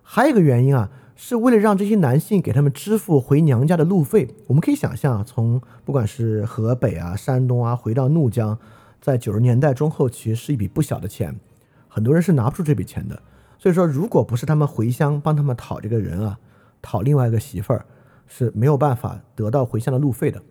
[0.02, 4.28] 还有一个原因啊，是为了让这些男性给他们支付回娘家的路费。
[4.46, 8.58] 我们可以想象啊，从不管是河北啊、山东啊，回到怒江，
[9.00, 11.38] 在九十年代中后期是一笔不小的钱，
[11.88, 13.20] 很多人是拿不出这笔钱的。
[13.58, 16.38] 所以说，如果不是他们回乡帮他们讨这个人啊，
[16.80, 17.86] 讨另外一个媳妇儿，
[18.26, 20.42] 是没有办法得到回乡的路费的。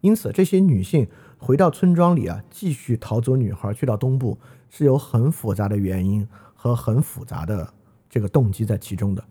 [0.00, 1.08] 因此，这些女性
[1.38, 4.38] 回到村庄里啊，继续逃走女孩去到东部，
[4.68, 7.72] 是有很复杂的原因和很复杂的
[8.10, 9.24] 这个动机在其中的。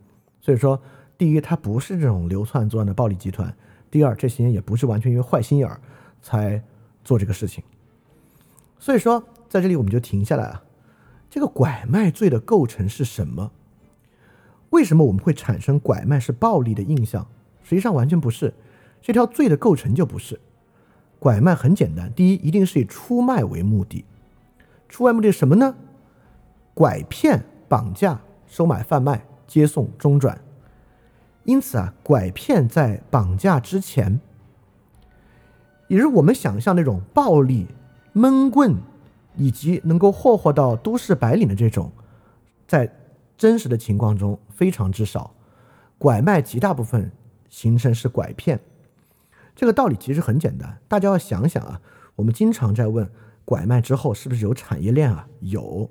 [0.48, 0.82] 所以说，
[1.18, 3.50] 第一，它不是这种流窜作案的暴力集团；
[3.92, 5.78] 第二，这些人也不是完全因为坏心眼儿
[6.22, 6.64] 才
[7.04, 7.62] 做这个事情。
[8.80, 10.64] 所以说，在这里我们就停下来了。
[11.30, 13.52] 这个拐卖罪的构成是什么？
[14.70, 17.28] 为什么我们会产生拐卖是暴力的印象？
[17.62, 18.54] 实际上完全不是，
[19.02, 20.40] 这条罪的构成就不是。
[21.20, 24.06] 拐卖很简单，第一，一定是以出卖为目的。
[24.88, 25.76] 出卖目的是什么呢？
[26.74, 30.40] 拐骗、绑架、收买、贩卖、接送、中转。
[31.46, 34.20] 因此啊，拐骗在绑架之前，
[35.88, 37.68] 也是我们想象那种暴力
[38.14, 38.76] 闷棍。
[39.40, 41.92] 以及能够霍霍到都市白领的这种，
[42.68, 42.92] 在
[43.38, 45.32] 真实的情况中非常之少。
[46.00, 47.12] 拐卖极大部分
[47.48, 48.60] 形成是拐骗，
[49.56, 50.76] 这个道理其实很简单。
[50.88, 51.80] 大家要想想啊，
[52.16, 53.08] 我们经常在问，
[53.46, 55.28] 拐卖之后是不是有产业链啊？
[55.42, 55.88] 有。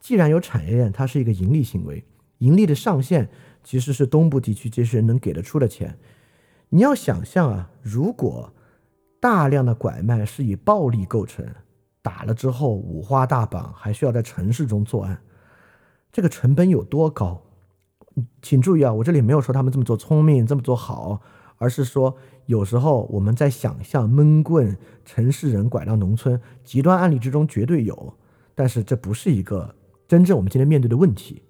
[0.00, 2.04] 既然有产业链，它是一个盈利行为，
[2.38, 3.28] 盈利的上限
[3.62, 5.98] 其实是东部地区这些人能给得出的钱。
[6.68, 8.52] 你要想象啊，如果
[9.20, 11.46] 大量的拐卖是以暴力构成。
[12.02, 15.22] 打了之后五花大绑，还需要在城市中作案，
[16.12, 17.40] 这个成本有多高？
[18.42, 21.22] 请注意啊，我这里没有说他们这么做聪明，这么做好，
[21.56, 22.14] 而是说
[22.44, 24.76] 有时候我们在想象闷棍
[25.06, 28.14] 城市人拐到农村极端案例之中绝对有，
[28.54, 29.74] 但是这不是一个
[30.06, 31.42] 真正我们今天面对的问题。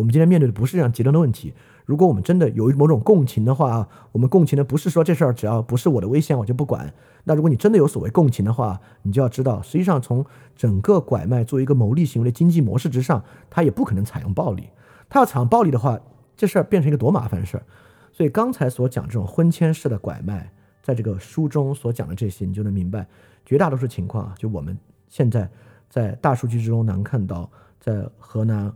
[0.00, 1.52] 我们今天面对的不是这样极端的问题。
[1.84, 6.90] 如果我们真的有某种共情的话，我们共情的不是说这事儿只要不是我的危险我就不管。
[7.24, 10.24] 那如果你真的有所谓共情的话，你就要知道，实际上从
[10.56, 14.70] 整个拐卖作为一个牟利行为的经济模式之上，它也不可能采用暴力。
[15.10, 16.00] 它要采用暴力的话，
[16.34, 17.62] 这事儿变成一个多麻烦的事儿。
[18.10, 20.50] 所以刚才所讲这种婚牵式的拐卖，
[20.82, 23.06] 在这个书中所讲的这些，你就能明白，
[23.44, 24.78] 绝大多数情况啊，就我们
[25.10, 25.46] 现在
[25.90, 28.72] 在大数据之中能看到，在河南。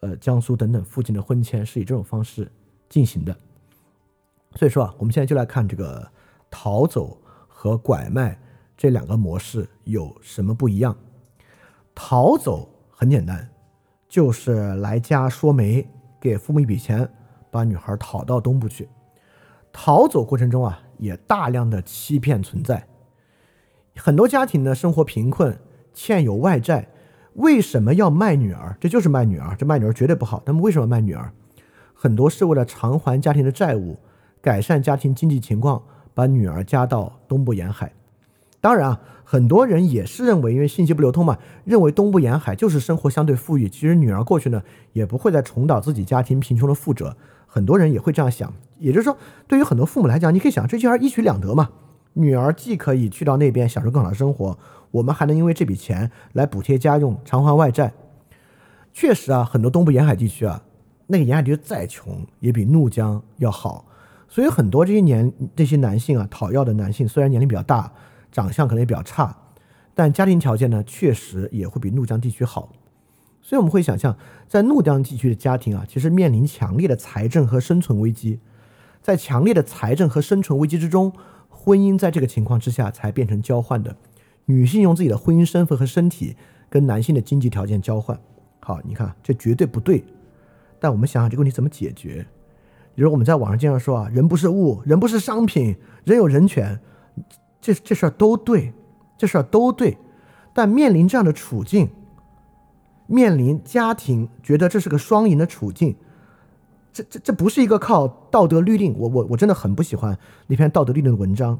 [0.00, 2.50] 呃，江苏等等附近的婚迁是以这种方式
[2.88, 3.36] 进行的，
[4.54, 6.10] 所以说啊，我们现在就来看这个
[6.50, 8.40] 逃走和拐卖
[8.78, 10.96] 这两个模式有什么不一样。
[11.94, 13.46] 逃走很简单，
[14.08, 15.86] 就是来家说媒，
[16.18, 17.06] 给父母一笔钱，
[17.50, 18.88] 把女孩讨到东部去。
[19.70, 22.88] 逃走过程中啊，也大量的欺骗存在，
[23.96, 25.60] 很多家庭呢生活贫困，
[25.92, 26.88] 欠有外债。
[27.34, 28.76] 为什么要卖女儿？
[28.80, 30.42] 这就是卖女儿，这卖女儿绝对不好。
[30.46, 31.32] 那么为什么卖女儿？
[31.94, 33.98] 很多是为了偿还家庭的债务，
[34.40, 35.82] 改善家庭经济情况，
[36.14, 37.92] 把女儿嫁到东部沿海。
[38.60, 43.68] 当然啊，很多人也是认为，因为信息不流通嘛，认为东部沿海就是生活相对富裕。
[43.68, 44.62] 其实女儿过去呢，
[44.92, 47.16] 也不会再重蹈自己家庭贫穷的覆辙。
[47.46, 48.52] 很多人也会这样想。
[48.78, 49.16] 也就是说，
[49.46, 51.70] 对于很多父母来讲，你可以想，这就是一举两得嘛。
[52.14, 54.58] 女儿既可以去到那边享受更好的生活。
[54.90, 57.92] 我们还能因为这笔钱来补贴家用、偿还外债。
[58.92, 60.62] 确实啊，很多东部沿海地区啊，
[61.06, 63.86] 那个沿海地区再穷也比怒江要好。
[64.28, 67.92] 所以很多这些年这些男性啊，讨要的男性虽然年龄比较大，
[68.32, 69.36] 长相可能也比较差，
[69.94, 72.72] 但家庭条件呢，确实也会比怒江地区好。
[73.40, 74.16] 所以我们会想象，
[74.48, 78.40] 在怒江地区的家庭啊，其实面临强烈的财政和生存危机。
[79.00, 81.12] 在强烈的财政和生存危机之中，
[81.62, 83.94] 婚姻在这个情况之下才变成交换的。
[84.46, 86.34] 女性用自己的婚姻身份和身体
[86.70, 88.18] 跟男性的经济条件交换，
[88.60, 90.02] 好，你看这绝对不对。
[90.80, 92.26] 但我们想想这个问题怎么解决？
[92.94, 96.80] 比如我们在网上经常说啊，人不是物，人不是商品，人有人权，
[97.60, 98.72] 这这事儿都对，
[99.18, 99.98] 这事儿都对。
[100.54, 101.90] 但面临这样的处境，
[103.06, 105.94] 面临家庭觉得这是个双赢的处境，
[106.92, 108.96] 这这这不是一个靠道德律令。
[108.98, 111.58] 我我我真的很不喜欢那篇道德律令的文章，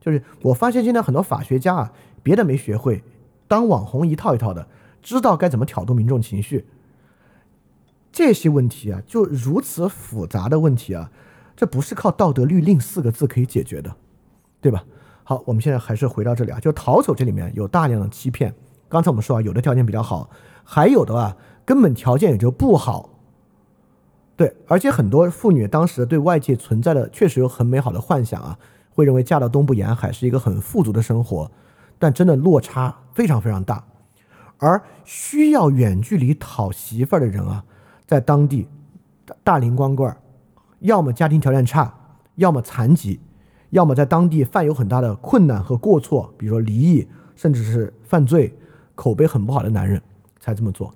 [0.00, 1.92] 就是我发现现在很多法学家啊。
[2.22, 3.02] 别的没学会，
[3.48, 4.68] 当网红一套一套的，
[5.00, 6.66] 知道该怎么挑动民众情绪。
[8.12, 11.10] 这些问题啊，就如此复杂的问题啊，
[11.56, 13.96] 这不是靠道德律令四个字可以解决的，
[14.60, 14.84] 对吧？
[15.24, 18.54] 好，我们现在还是回到这里啊，就逃走这里面有大量的欺骗。
[18.90, 20.28] 刚才我们说啊，有的条件比较好，
[20.62, 23.09] 还有的啊根本条件也就不好，
[24.40, 31.50] 对，而且很多妇女当时对外界存在的确实有很美好的幻想啊，会认为嫁到东部沿海是一个很富足的生活，
[31.98, 33.84] 但真的落差非常非常大。
[34.56, 37.62] 而需要远距离讨媳妇儿的人啊，
[38.06, 38.66] 在当地
[39.44, 40.16] 大龄光棍儿，
[40.78, 41.92] 要么家庭条件差，
[42.36, 43.20] 要么残疾，
[43.68, 48.56] 要么在当地犯有很大的困难和过错，比如说离异，甚至是犯罪，
[48.94, 50.00] 口碑很不好的男人
[50.38, 50.94] 才这么做。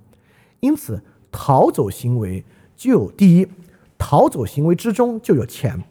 [0.61, 0.99] 因此，
[1.31, 2.43] 逃走行为
[2.75, 3.47] 就有第一，
[3.97, 5.83] 逃走行为之中就有钱，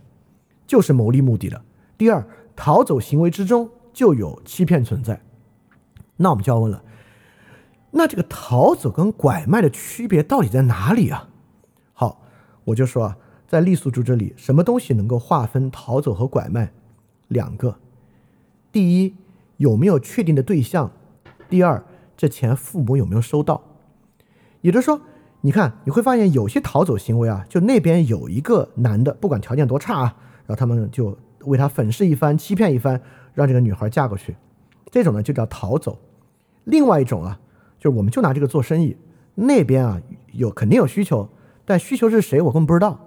[0.66, 1.59] 就是牟利目的的；
[1.97, 5.20] 第二，逃走行为之中就有欺骗存在。
[6.16, 6.82] 那我们就要问了。
[7.91, 11.28] 那这个逃走跟拐卖的区别到底在哪里啊？
[11.93, 12.22] 好，
[12.64, 13.16] 我就说啊，
[13.47, 16.72] 在傈僳族这里，什么东西能够划分逃走和拐卖？
[17.28, 17.78] 两个，
[18.70, 19.14] 第一，
[19.57, 20.91] 有没有确定的对象？
[21.49, 21.85] 第二，
[22.16, 23.62] 这钱父母有没有收到？
[24.61, 25.01] 也就是说，
[25.45, 30.16] 你看你会发现有些逃走行为啊，就那边有一个男的，不管条件多差啊，
[30.47, 32.99] 然后他们就为他粉饰一番，欺骗一番，
[33.34, 34.34] 让这个女孩嫁过去，
[34.90, 35.99] 这种呢就叫逃走。
[36.64, 37.38] 另外一种啊。
[37.76, 38.97] 就是我们就拿这个做生意，
[39.34, 40.01] 那边啊
[40.32, 41.28] 有肯定有需求，
[41.66, 42.99] 但需求是谁我根本不知道，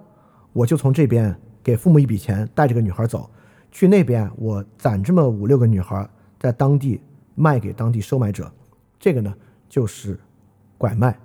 [0.52, 1.34] 我就从这边
[1.64, 3.28] 给父母一笔钱，带这个女孩走，
[3.72, 6.08] 去那边我攒这么五六个女孩，
[6.38, 7.00] 在当地
[7.34, 8.48] 卖给当地收买者，
[9.00, 9.34] 这个呢
[9.68, 10.16] 就是
[10.76, 11.18] 拐卖。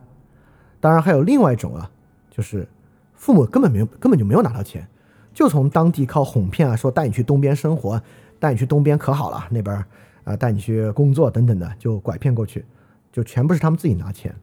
[0.84, 1.90] 当然还有另外一种啊，
[2.30, 2.68] 就是
[3.14, 4.86] 父母根本没有根本就没有拿到钱，
[5.34, 8.02] 就从当地靠哄骗啊，说带你去东边生活，
[8.38, 9.86] 带你去东边可好了，那边
[10.26, 12.66] 啊带你去工作等等的，就拐骗过去。
[13.14, 14.36] 就全部是他们自己拿钱，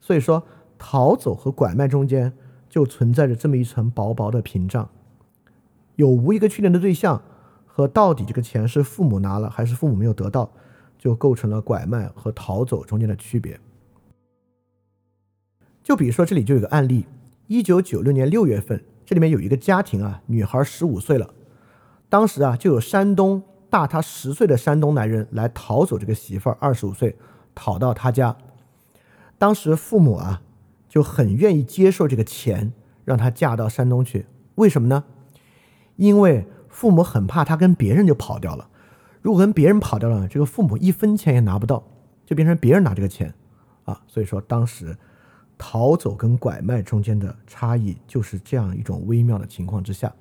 [0.00, 0.42] 所以说
[0.76, 2.32] 逃走和拐卖中间
[2.68, 4.88] 就存在着这么一层薄薄的屏障，
[5.94, 7.22] 有无一个确定的对象
[7.66, 10.50] 和到底这个钱是父母拿了还是父母没有得到，
[10.98, 13.60] 就构成了拐卖和逃走中间的区别。
[15.82, 17.06] 就比如说这里就有个案例，
[17.46, 21.30] 一九九六年六月份，这里面有一个家庭啊，女孩十五岁了，
[22.08, 27.16] 当时啊就有山东大他十岁的山东男人来逃走这个媳妇儿，二十五岁。
[27.54, 28.34] 讨到他家，
[29.36, 30.40] 当时父母啊
[30.88, 32.72] 就很愿意接受这个钱，
[33.04, 34.24] 让她嫁到山东去。
[34.54, 35.04] 为什么呢？
[35.96, 38.70] 因为父母很怕她跟别人就跑掉了。
[39.20, 41.84] 如果跟别人跑掉了，这个父母一分钱也拿不到，
[42.24, 43.34] 就变成别人拿这个钱
[43.84, 44.00] 啊。
[44.06, 44.96] 所以说，当时
[45.56, 50.12] 逃走跟拐卖中间的差异就是这样一种微妙的情况之下。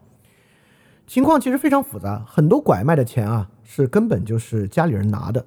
[1.08, 5.46] 情况其实非常复杂，很多拐卖的钱啊是根本就是家里人拿的。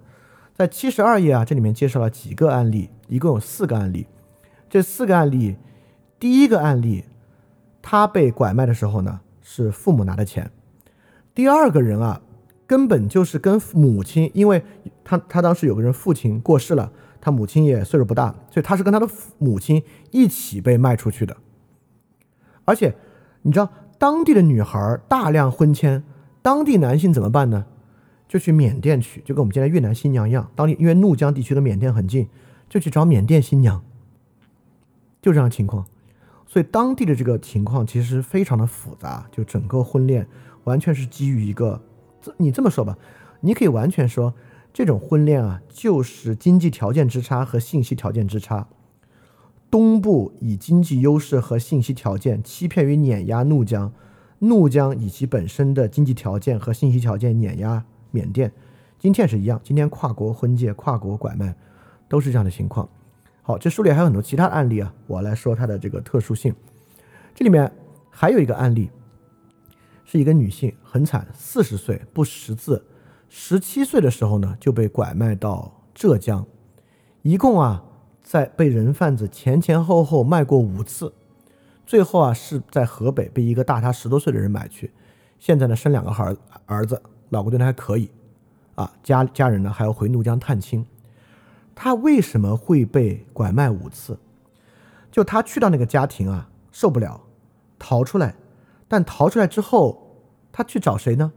[0.53, 4.07] 在七十二页啊，这里面介绍了几个案例，一共有四个案例。
[4.69, 5.57] 这四个案例，
[6.21, 7.05] 第一个案例，
[7.81, 10.51] 他被拐卖的时候呢，是父母拿的钱。
[11.35, 12.21] 第二个人啊，
[12.67, 14.63] 根本就是跟母亲，因为
[15.03, 16.93] 他他当时有个人父亲过世了，
[17.25, 19.09] 他母亲也岁数不大，所以他是跟他的
[19.39, 21.35] 母亲一起被卖出去的。
[22.67, 22.95] 而且
[23.41, 26.05] 你知道，当地的女孩大量婚迁，
[26.43, 27.65] 当地男性怎么办呢？
[28.29, 30.51] 就去缅甸去，就跟我们现在越南新娘一样。
[30.55, 32.29] 当地因为怒江地区的缅甸很近，
[32.69, 33.83] 就去找缅甸新娘，
[35.23, 35.87] 就这样情况。
[36.47, 40.27] 所以当地的这个情况其实非常的复杂，就整个婚恋
[40.65, 41.81] 完全是基于一个，
[42.37, 42.99] 你这么说吧，
[43.41, 44.35] 你可以完全说
[44.75, 48.67] 这种婚恋啊，就是经济条件之差和信息条件之差。
[49.71, 53.93] 东部以经济优势和信息条件欺骗与碾压怒江，
[54.41, 57.85] 怒江以其本身的经济条件和信息条件碾压。
[58.11, 58.53] 缅甸，
[58.99, 59.61] 今天是一样。
[59.63, 61.55] 今天跨国婚介、跨国拐卖，
[62.09, 62.89] 都是这样的情况。
[63.43, 66.53] 好，这书里还有很多其他的案例啊，我来说它的这个特殊性。
[67.33, 67.71] 这里面
[68.11, 68.91] 还有一个案例，
[70.05, 72.85] 是一个女性，很惨，四十岁不识字，
[73.37, 76.47] 十七岁的时候呢就被拐卖到浙江，
[77.23, 77.83] 一共啊
[78.23, 81.13] 在被人贩子前前后后卖过五次，
[81.85, 84.93] 最后啊是在河北被一个大他十多岁的人买去，
[85.41, 86.33] 现在呢生两个孩
[86.67, 87.03] 儿子。
[87.31, 88.09] 老公对他还可以，
[88.77, 90.87] 啊，家家人呢还要回怒江探亲。
[91.75, 94.17] 他为什么会被拐卖五次？
[95.11, 97.21] 就他去到那个家庭啊，受不了，
[97.81, 98.37] 逃出来。
[98.87, 100.21] 但逃出来之后，
[100.53, 101.33] 他去找谁呢？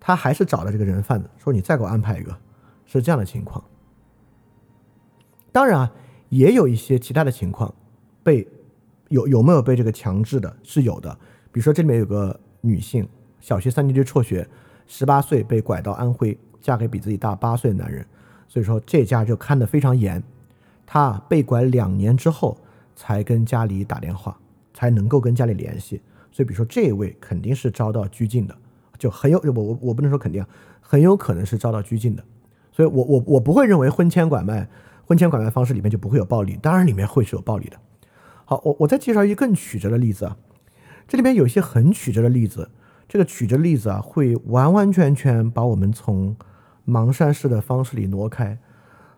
[0.00, 2.36] 他还是找了这个人贩子，说你再给我安排一个，
[2.84, 3.62] 是这样的情况。
[5.52, 5.92] 当然啊，
[6.28, 7.74] 也有一些其他的情况，
[8.22, 8.46] 被
[9.08, 10.56] 有有没有被这个强制的？
[10.62, 11.12] 是有的。
[11.50, 13.08] 比如说这里面有个女性，
[13.40, 14.48] 小学三年级辍学。
[14.88, 18.06] 十八岁被拐到安徽，嫁给比自己大八岁的男人，
[18.46, 20.22] 所以说这家就看得非常严。
[20.86, 22.56] 她被拐两年之后
[22.94, 24.38] 才跟家里打电话，
[24.72, 26.00] 才能够跟家里联系。
[26.30, 28.56] 所以，比如说这位肯定是遭到拘禁的，
[28.98, 30.44] 就很有我我我不能说肯定，
[30.80, 32.24] 很有可能是遭到拘禁的。
[32.72, 34.68] 所以我我我不会认为婚前拐卖、
[35.04, 37.76] 婚前拐卖方式里面就不会有暴力，当然里面会是有暴力的。
[38.44, 40.36] 好，我我再介绍一个更曲折的例子啊，
[41.08, 42.70] 这里面有一些很曲折的例子，
[43.08, 46.36] 这个曲折例子啊，会完完全全把我们从
[46.86, 48.58] 盲山式的方式里挪开。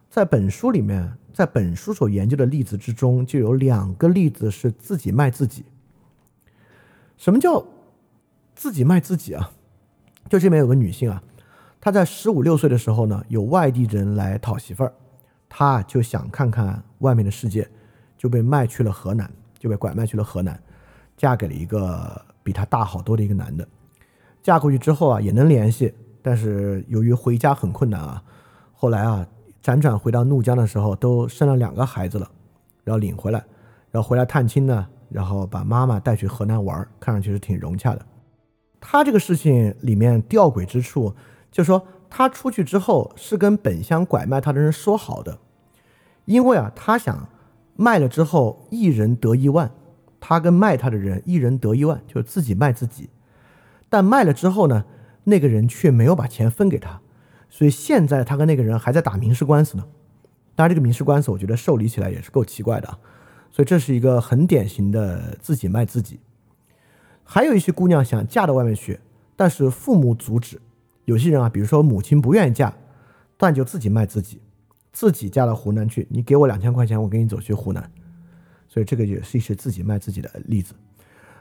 [0.09, 5.65] 在本书里面，在本书所研究的例子之中，就有两个例子是自己卖自己。
[7.19, 7.67] 什么叫
[8.55, 9.51] 自己卖自己啊？
[10.29, 11.23] 就这边有个女性啊，
[11.81, 14.93] 她在十五六岁的时候呢，有外地人来讨媳妇儿，
[15.49, 17.69] 她就想看看外面的世界，
[18.17, 20.61] 就被卖去了河南，就被拐卖去了河南，
[21.17, 23.67] 嫁给了一个比她大好多的一个男的。
[24.43, 28.23] 嫁过去之后啊，也能联系，但是由于回家很困难啊，
[28.73, 29.27] 后来啊，
[29.63, 32.31] 辗转回到怒江的时候，都生了两个孩子了，
[32.85, 33.43] 然后领回来，
[33.91, 34.87] 然后回来探亲呢。
[35.11, 38.07] 然后把妈妈带去河南玩，看上去是挺融洽的。
[38.81, 41.15] 他这个事情里面吊诡之处，
[41.51, 45.39] 就说他出去之后是跟本乡拐卖他的人说好的，
[46.25, 47.29] 因为啊，他想
[47.77, 49.71] 卖了之后一人得一万，
[50.21, 53.11] 他跟卖他的人一人得一万，就是自己卖自己。
[53.89, 54.85] 但卖了之后呢，
[55.25, 57.01] 那个人却没有把钱分给他，
[57.49, 59.85] 所以现在他跟那个人还在打民事官司呢。
[60.55, 62.99] 当然，这个民事官司我觉得受理起来也是够奇怪的。
[63.51, 66.21] 所以这是一个很典型的自己卖自己。
[67.31, 68.99] 还有一些姑娘想嫁到外面去，
[69.37, 70.59] 但是父母阻止。
[71.05, 72.73] 有些人啊，比如说母亲不愿意嫁，
[73.37, 74.41] 但就自己卖自己，
[74.95, 76.07] 自己嫁到湖南去。
[76.11, 77.93] 你给我两千块钱，我跟你走去湖南。
[78.67, 80.73] 所以这个也是一些自己卖自己的例子。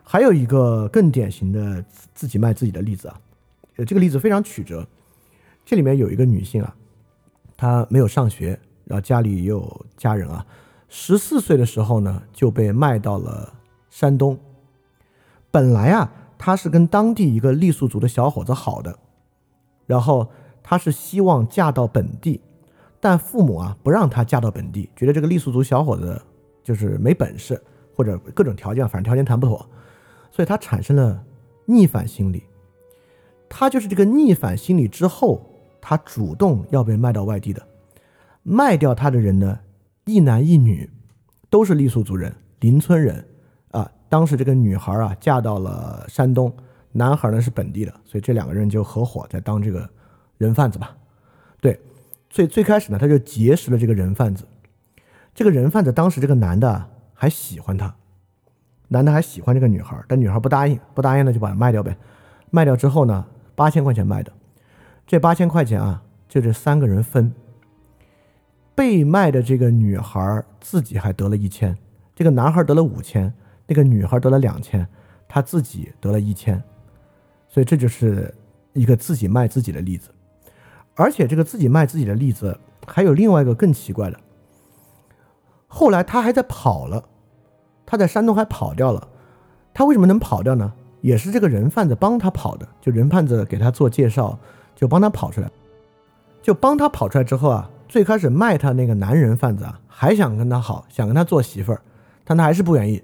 [0.04, 1.82] 还有一个更典型的
[2.14, 3.22] 自己卖自己的例子啊，
[3.78, 4.86] 呃，这个例子非常曲折。
[5.66, 6.76] 这里面有一个女性啊，
[7.56, 10.46] 她没有上学，然后家里也有家人啊。
[10.90, 13.54] 十四岁的时候呢，就被卖到了
[13.90, 14.38] 山东。
[15.58, 19.00] 本来啊，他是跟当地一个傈僳族的小伙子好的，
[19.88, 20.30] 然后
[20.62, 22.40] 他是希望嫁到本地，
[23.00, 26.22] 但父母啊不让他嫁到本地，觉得这个傈僳族小伙子
[26.64, 27.60] 就是没本事，
[27.96, 29.68] 或者各种条件，反正条件谈不妥，
[30.30, 31.24] 所以他产生了
[31.66, 32.44] 逆反心理。
[33.50, 35.42] 他就是这个逆反心理之后，
[35.82, 37.68] 他主动要被卖到外地的，
[38.44, 39.58] 卖掉他的人呢？
[40.06, 40.88] 一男一女，
[41.50, 43.26] 都是傈僳族人，邻村人。
[44.10, 46.54] 当时这个女孩啊嫁到了山东，
[46.92, 49.90] 男孩呢是本地的，所以这两个人就合伙在当这个
[50.38, 50.96] 人贩子吧。
[51.60, 51.80] 对，
[52.30, 54.46] 最最开始呢，他就结识了这个人贩子。
[55.34, 57.96] 这个人贩子当时这个男的还喜欢他，
[58.88, 61.96] 男的还喜欢这个女孩，但女孩不答应，不答应呢就把他卖掉呗。
[62.50, 64.32] 卖掉之后呢，八千块钱卖的，
[65.06, 67.34] 这八千块钱啊，就这三个人分。
[68.74, 71.76] 被卖的这个女孩自己还得了一千，
[72.16, 73.34] 这个男孩得了五千，
[73.68, 74.88] 那个女孩得了两千，
[75.28, 76.62] 他自己得了一千，
[77.48, 78.34] 所以这就是
[78.74, 80.10] 一个自己卖自己的例子。
[80.96, 84.20] 而且这个自己卖自己的例子还有另外一个更奇怪的，
[85.68, 87.04] 后来他还在跑了，
[87.86, 89.08] 他在山东还跑掉了，
[89.74, 90.74] 他为什么能跑掉呢？
[91.02, 94.40] 也是这个人贩子帮他跑的，就人贩子给他做介绍，
[94.76, 95.52] 就帮他跑出来，
[96.42, 97.70] 就帮他跑出来之后啊。
[97.88, 101.82] 最开始卖他那个男人贩子啊，还想跟他好，想跟他做媳妇儿，
[102.26, 103.02] 但他还是不愿意。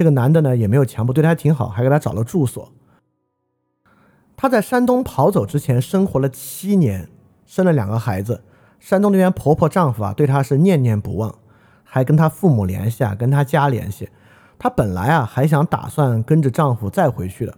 [0.00, 2.72] 这个男的呢，也没有强迫，对他还挺好，还给他找了住所。
[4.34, 7.10] 他在山东跑走之前，生活了七年，
[7.44, 8.42] 生了两个孩子。
[8.78, 11.34] 山东那边婆婆丈夫啊，对他是念念不忘，
[11.84, 14.08] 还跟他父母联系啊，跟他家联系。
[14.58, 17.54] 她本来啊，还想打算跟着丈夫再回去的，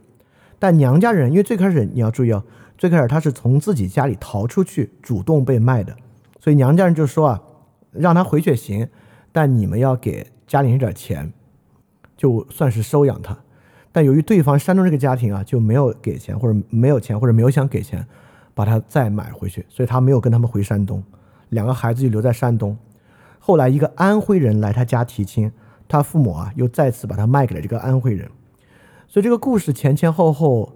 [0.59, 2.43] 但娘家人因为最开始你要注意哦，
[2.77, 5.95] 最开始她是从自己家里逃出去，主动被卖的。
[6.41, 7.41] 所以娘家人就说啊，
[7.93, 8.89] 让他回去也行，
[9.31, 11.33] 但你们要给家里人点钱，
[12.17, 13.37] 就算是收养他。
[13.91, 18.07] 但由于对方山东这个家庭啊，就没有给钱，或者没有钱，或者没有想给钱，
[18.55, 21.03] 把他再买回去，所以他没有跟他们回山东，
[21.51, 22.77] 两个孩子就留在山东。
[23.39, 25.53] 后来一个安徽人来他家提亲，
[25.89, 28.31] 他父母啊又再次把他卖给了这个安徽人。
[29.09, 30.73] 所以这个故事前前后后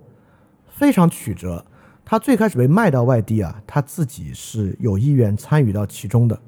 [0.69, 1.65] 非常曲折。
[2.05, 6.39] 他最开始被卖到外地啊，他自己是有意愿参与到其中的。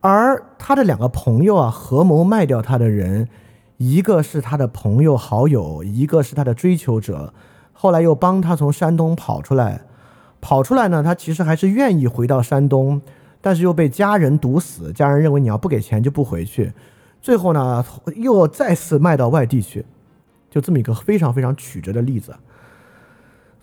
[0.00, 3.28] 而他的两个朋友啊，合谋卖掉他的人，
[3.76, 7.34] 一个是他的朋友好友，一个是他的追求者。
[7.72, 9.82] 后来又帮他从山东跑出来，
[10.40, 13.00] 跑出来呢，他其实还是愿意回到山东，
[13.40, 14.92] 但是又被家人堵死。
[14.92, 16.72] 家人认为你要不给钱就不回去，
[17.20, 17.84] 最后呢，
[18.16, 19.84] 又再次卖到外地去，
[20.50, 22.34] 就这么一个非常非常曲折的例子。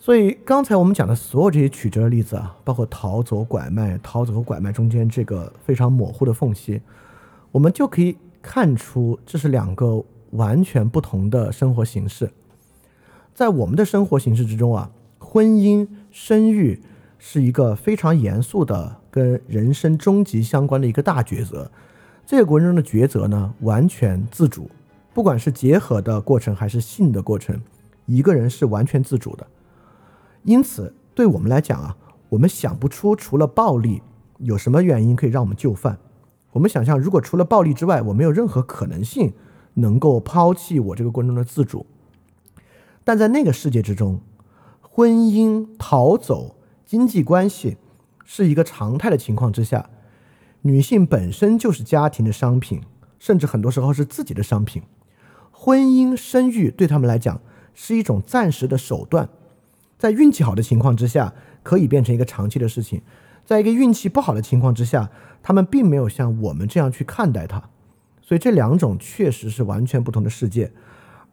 [0.00, 6.80] 所以刚才我们讲的所有这些曲折的例子啊，包括逃走、拐卖、逃走和拐卖中间这个非常模糊的缝隙，
[7.50, 12.30] 我们就可以看出这是两个完全不同的生活形式。
[13.34, 16.80] 在我们的生活形式之中啊，婚姻、生育
[17.18, 21.68] 是一个非常严肃的跟人生终极相关的一个大抉择。
[22.24, 24.70] 这个过程中的抉择呢，完全自主，
[25.12, 27.60] 不管是结合的过程还是性的过程，
[28.06, 29.44] 一个人是完全自主的。
[30.48, 31.94] 因此，对我们来讲啊，
[32.30, 34.00] 我们想不出除了暴力
[34.38, 35.98] 有什么原因可以让我们就范。
[36.52, 39.34] 我们想象，如果除了暴力之外，我没有任何可能性
[39.74, 41.84] 能够抛弃我这个过程的自主。
[43.04, 44.22] 但在那个世界之中，
[44.80, 47.76] 婚姻、逃走、经济关系
[48.24, 49.90] 是一个常态的情况之下，
[50.62, 52.80] 女性本身就是家庭的商品，
[53.18, 54.82] 甚至很多时候是自己的商品。
[55.52, 57.38] 婚姻、生育对他们来讲
[57.74, 59.28] 是一种暂时的手段，
[59.98, 63.00] 在运气好的情况之下，可以变成一个长期的事情；
[63.44, 65.10] 在一个运气不好的情况之下，
[65.42, 67.68] 他们并没有像我们这样去看待它。
[68.22, 70.70] 所以这两种确实是完全不同的世界，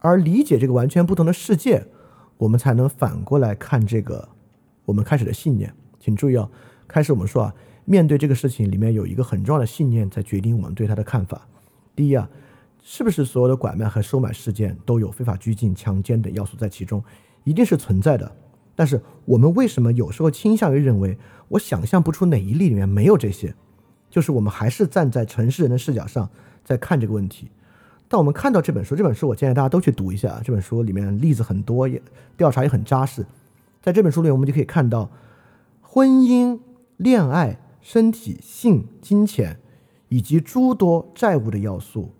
[0.00, 1.86] 而理解这个完全不同的世界。
[2.38, 4.28] 我们才能反过来看这个
[4.84, 5.72] 我们开始的信念。
[6.00, 6.48] 请注意啊，
[6.88, 7.54] 开始我们说啊，
[7.84, 11.46] 面对这个事情里面有一个很重要的信念在决定我们对它的看法。
[11.94, 12.28] 第一啊，
[12.82, 17.02] 是不是所有的拐卖和收买事件都有非法拘禁、强奸等要素在其中？
[17.44, 18.30] 一定是存在的。
[18.76, 21.18] 但是我们为什么有时候倾向于认为，
[21.48, 23.52] 我想象不出哪一例里面没有这些？
[24.08, 26.30] 就是我们还是站在城市人的视角上
[26.62, 27.50] 在看这个问题。
[28.08, 30.40] 但我们看到这本书，这本书我建议大家都去读一下。
[30.44, 32.00] 这本书里面例子很多，也
[32.36, 33.26] 调查也很扎实。
[33.82, 35.10] 在这本书里，我们就可以看到，
[35.80, 36.60] 婚姻、
[36.98, 39.58] 恋爱、身体、性、金钱
[40.08, 42.12] 以及诸多债务的要素，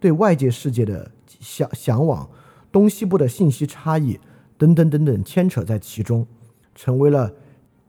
[0.00, 1.10] 对外界世界的
[1.40, 2.28] 向向往、
[2.72, 4.18] 东西部的信息差异
[4.64, 6.26] 等等等等牵扯在其中，
[6.74, 7.30] 成为了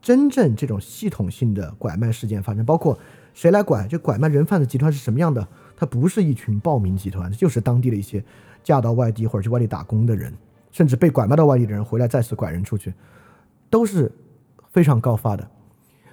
[0.02, 2.66] 真正这种系统性的拐卖事件发生。
[2.66, 2.98] 包括
[3.34, 3.88] 谁来拐？
[3.88, 5.48] 这拐卖人贩子集团是什么样的？
[5.78, 8.24] 它不是一群暴民集团，就是当地的一些
[8.64, 10.34] 嫁到外地或者去外地打工的人，
[10.72, 12.94] 甚至被拐卖到外地的人回来再次拐人出去，
[13.70, 14.12] 都是
[14.70, 15.48] 非常高发的。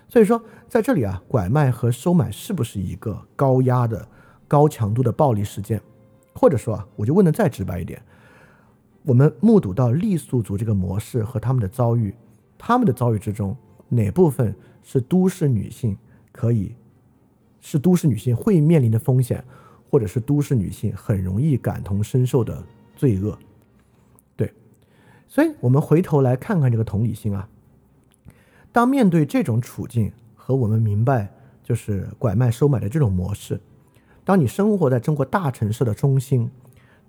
[0.09, 4.07] 所以说，在这里啊，拐卖和收买是不是一个高压的、
[4.47, 5.81] 高强度的暴力事件？
[6.35, 8.03] 或者说啊，我就问的再直白一点，
[9.05, 12.15] 我们目睹到傈僳族这个模式和他们的遭遇，
[12.57, 13.57] 他们的遭遇之中，
[13.89, 15.97] 哪部分是都市女性
[16.31, 16.75] 可以？
[17.61, 19.45] 是都市女性会面临的风险，
[19.89, 22.61] 或者是都市女性很容易感同身受的
[22.97, 23.39] 罪恶，
[24.37, 24.53] 对，
[25.29, 27.49] 所以我们回头来看看这个同理心啊。
[28.73, 31.33] 当面对这种处境和我们明白
[31.63, 33.61] 就是拐卖收买的这种模式，
[34.25, 36.51] 当你生活在中国大城市的中心，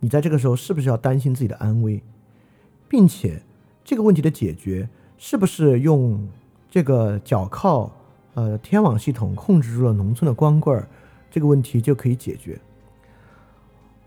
[0.04, 2.04] 你在这个时候是不是要担心自己的安危，
[2.90, 3.42] 并且
[3.86, 6.28] 这个问题的解决是不是用
[6.70, 7.90] 这个脚铐？
[8.34, 10.90] 呃，天网系统控制住了农村的光棍儿，
[11.32, 12.60] 这个问题就可以解决。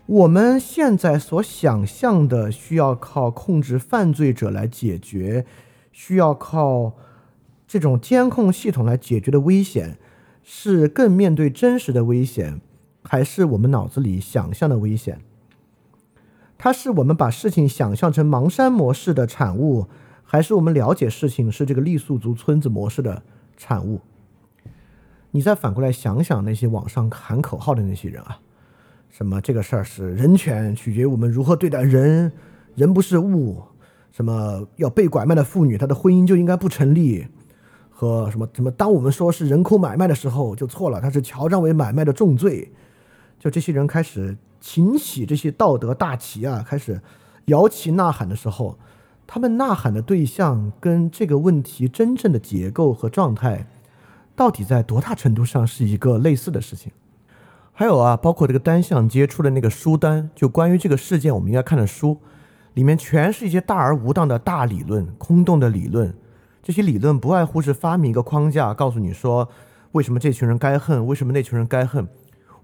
[0.05, 5.47] 我们现在所想象的需要靠控制犯罪者来解决，
[5.91, 6.93] 需要靠
[7.67, 9.97] 这种监控系统来解决的危险，
[10.43, 12.61] 是更面对真实的危险，
[13.01, 15.21] 还是我们脑子里想象的危险？
[16.57, 19.87] 它是我们把事情想象成盲山模式的产物，
[20.23, 23.21] 还是我们了解事情是这个傈僳族村子模式的
[23.55, 24.01] 产物？
[25.31, 28.39] 你再反过来想想那些网上喊口号的那些人啊，
[29.09, 32.31] 什么这个事儿是人权取决于我们如何对待人，
[32.75, 33.61] 人不是物，
[34.11, 37.27] 什么要被拐卖的妇女她的婚姻就应该不成立，
[37.89, 42.71] 和什么什么当我们说是人口买卖的时候就错了，他是乔装为买卖的重罪，
[43.37, 47.01] 就这些人开始擎起这些道德大旗啊，开始
[47.45, 48.77] 摇旗呐喊的时候，
[49.25, 53.67] 他们呐喊的对象跟这个问题真正的结构和状态。
[54.35, 56.91] 到底在多大程度上是一个类似的事情？
[57.73, 62.19] 还有啊，包括这个单向接触的那个书单，就关于这个事件我们应该看的书，
[62.73, 66.13] 里面全是一些大而无当的大理论、空洞的理论。
[66.61, 69.47] 这些理论不外乎是发明一个框架，告诉你说
[69.93, 72.07] 为什么这群人该恨，为什么那群人该恨。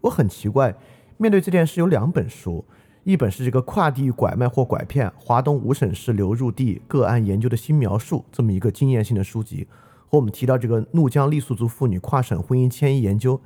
[0.02, 0.76] 我很奇怪，
[1.18, 2.66] 面对这件事有两本书，
[3.04, 9.68] 一本是这个跨地域拐卖或拐骗华东五省市流入地个案研究的新描述，这么一个经验性的书籍。
[10.08, 13.42] 和我们提到这个怒江傈僳族妇女跨省婚姻迁移研究，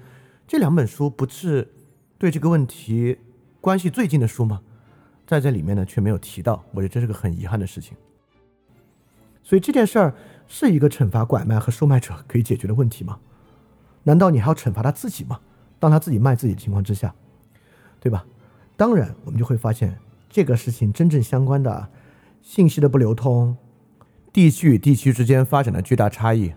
[0.45, 1.71] 这两本书不是
[2.17, 3.17] 对这个问题
[3.61, 4.61] 关系最近的书吗？
[5.25, 7.95] 在这里面呢却没有提到，我觉得这是个很遗憾的事情。
[9.43, 10.13] 所以这件事儿
[10.47, 13.19] 是一个惩罚拐卖和售卖者可以解决的问题吗？
[14.03, 15.39] 难道你还要惩罚他自己吗？
[15.79, 17.13] 当他自己卖自己的情况之下，
[17.99, 18.25] 对吧？
[18.75, 19.97] 当然，我们就会发现
[20.29, 21.89] 这个事情真正相关的
[22.41, 23.57] 信息的不流通。
[24.31, 26.53] 地区与地区之间发展的巨大差异，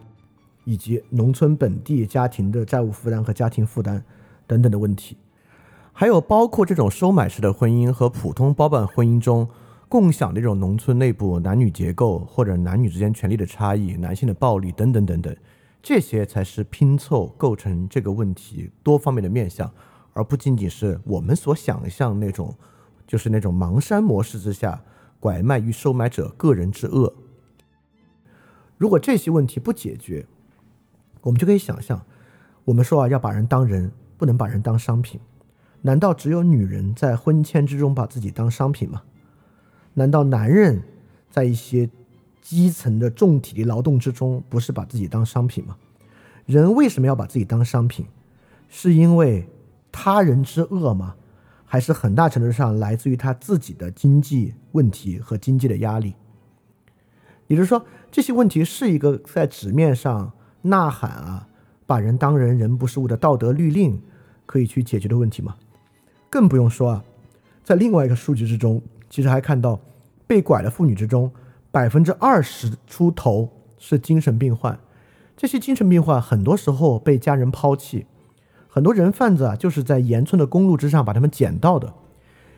[0.64, 4.04] 以及农村本地家庭的债务负担和家庭负担
[4.46, 5.16] 等等的问题，
[5.94, 9.48] 还有包括这种收买式的婚姻和普通包办婚姻中
[9.88, 15.34] 共享的这种农村内部男女结构或者男女之间权利的差异、男性的暴力等等等等，
[15.82, 19.72] 这些才是拼凑构成这个问题多方面的面相，
[20.12, 22.54] 而不仅仅是我们所想象那种，
[23.06, 24.82] 就是那种盲山模式之下
[25.18, 27.14] 拐卖与收买者个人之恶。
[28.76, 30.26] 如果这些问题不解决，
[31.22, 32.04] 我们就可以想象，
[32.64, 35.20] 我们说啊要把人当人，不能把人当商品。
[35.82, 39.02] 难道只有女人在婚前之中把自己当商品吗？
[39.94, 40.82] 难道男人
[41.30, 41.88] 在一些
[42.40, 45.76] 基层的重体力劳动之中不是把自己当商品吗？
[46.46, 48.06] 人为什么要把自己当商品？
[48.68, 49.48] 是因为
[49.92, 51.14] 他人之恶吗？
[51.64, 56.14] 还是很大程度上来自于他自己的经济问题和经济的压力？
[57.46, 60.32] 也就是说，这些问题是一个在纸面上
[60.62, 61.48] 呐喊啊，
[61.86, 64.02] 把人当人，人不是物的道德律令
[64.46, 65.56] 可以去解决的问题吗？
[66.28, 67.04] 更不用说啊，
[67.62, 69.78] 在另外一个数据之中，其实还看到
[70.26, 71.30] 被拐的妇女之中，
[71.70, 74.78] 百分之二十出头是精神病患。
[75.36, 78.06] 这些精神病患很多时候被家人抛弃，
[78.72, 81.92] 很多人贩子啊就是在盐村的公路之上把他们捡到的。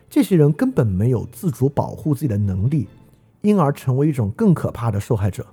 [0.09, 2.87] 这些人根本没有自主保护自己的能力，
[3.41, 5.47] 因而成为一种更可怕的受害者。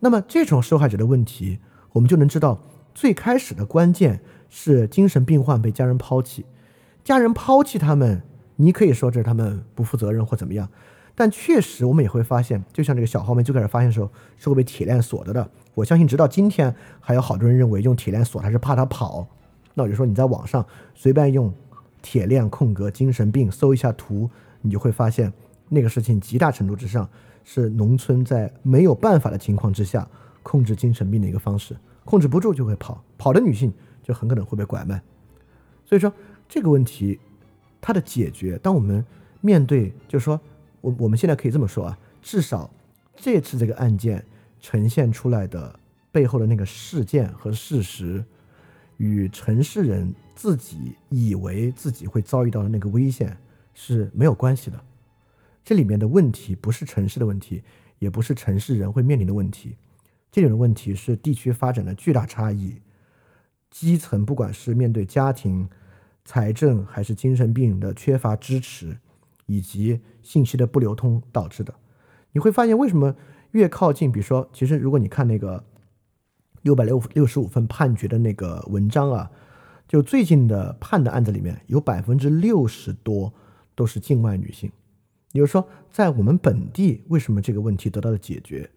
[0.00, 1.58] 那么这种受害者的问题，
[1.92, 2.58] 我们就能知道，
[2.94, 6.46] 最开始的关键是精神病患被家人抛弃。
[7.04, 8.22] 家人抛弃他们，
[8.56, 10.66] 你可以说这是他们不负责任或怎么样，
[11.14, 15.46] 但确实我们也会发现，就像这个小号妹最开始发现的时候是会被铁链锁着的。
[15.74, 19.28] 我相信直到今天还有好多人认为用铁链锁他是怕他跑。
[19.74, 21.52] 那我就说你在网上随便用
[22.00, 24.28] 铁链空格精神病搜一下图，
[24.60, 25.32] 你就会发现
[25.68, 27.08] 那个事情极大程度之上
[27.44, 30.08] 是农村在没有办法的情况之下
[30.42, 35.02] 控制精神病的一个方式，控制不住就会跑，跑的女性就很可能会被拐卖。
[35.84, 36.12] 所以说。
[36.48, 37.18] 这个问题，
[37.80, 39.02] 它的解决，当我们
[39.40, 40.38] 面对，就是说，
[40.82, 42.70] 我我们现在可以这么说啊，至少
[43.16, 44.22] 这次这个案件
[44.60, 45.74] 呈现出来的
[46.10, 48.22] 背后的那个事件和事实，
[49.02, 53.36] 与城市人自己以为自己会遭遇到的那个危险
[53.74, 54.80] 是没有关系的。
[55.64, 57.64] 这里面的问题不是城市的问题，
[57.98, 59.76] 也不是城市人会面临的问题，
[60.30, 62.80] 这种的问题是地区发展的巨大差异，
[63.72, 65.68] 基层不管是面对家庭。
[66.24, 68.96] 财政还是精神病的缺乏支持，
[69.46, 71.74] 以及信息的不流通导致的。
[72.30, 73.16] 你会发现，为什么
[73.50, 75.64] 越靠近，比如说，其实如果你看那个
[76.62, 79.30] 六百六六十五份判决的那个文章啊，
[79.86, 83.32] 就最近的判的案子里面有百分之六十多
[83.74, 84.70] 都是境外女性。
[85.32, 88.68] 也就是说，在我们本地，为什么这个问题得到了解决？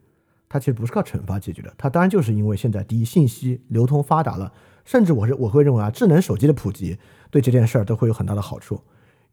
[0.47, 4.53] 它其实不是靠惩罚解决的，它当然就是因为现在第一，信息流通发达了。
[4.85, 6.97] 甚至我是我会认为啊，智能手机的普及
[7.29, 8.79] 对这件事儿都会有很大的好处。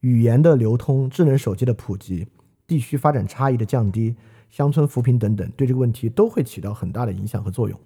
[0.01, 2.27] 语言的流通、智能手机的普及、
[2.67, 4.17] 地区发展差异的降低、
[4.51, 7.79] 乡村扶贫等等，对这个问题都会起到很大的影响和作用。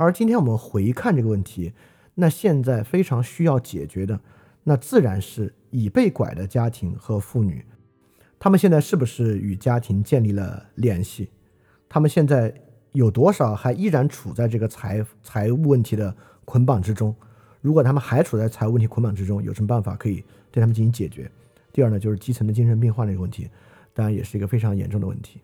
[0.00, 1.74] 而今天我们回看这个问题，
[2.14, 4.18] 那现在非常需要解决的，
[4.64, 7.62] 那自然是已被拐的家庭和妇女，
[8.38, 11.28] 他们现在是不是与家庭建立了联系？
[11.86, 12.54] 他们现在
[12.92, 16.16] 有多少还依然处在这个财财务问题的？
[16.46, 17.14] 捆绑之中，
[17.60, 21.30] 如果他们还处在财务问题捆绑之中，有什么办法可以对他们进行解决？
[21.72, 23.50] 第二呢，就是基层的精神病患这个问题，
[23.92, 25.42] 当然也是一个非常严重的问题。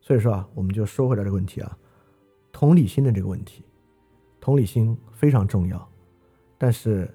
[0.00, 1.76] 所以说啊，我们就说回来这个问题啊，
[2.56, 3.62] 同理心的这个问题，
[4.40, 5.86] 同理心非常重要。
[6.56, 7.06] 但是，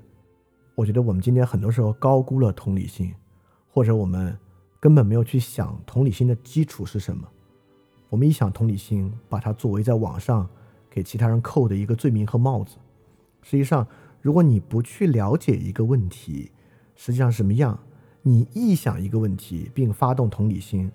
[0.75, 3.11] 我觉得我们今天很多时候高估了同理心，
[3.67, 4.37] 或者我们
[4.79, 7.27] 根本没有去想同理心的基础是什么。
[8.07, 10.47] 我们一想同理心，把它作为在网上
[10.91, 12.75] 给其他人扣的一个罪名和帽子。
[13.41, 13.87] 实际上，
[14.21, 16.51] 如果你不去了解一个问题，
[16.95, 17.79] 实际上什么样，
[18.21, 20.91] 你臆想一个问题并发动同理心，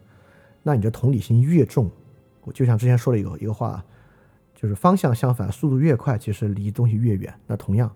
[0.62, 1.90] 那你的同理心越重，
[2.42, 3.84] 我就像之前说了一个一个话，
[4.66, 7.32] 就是方向相反，速度越快，其实离东西越远。
[7.46, 7.88] 那同样，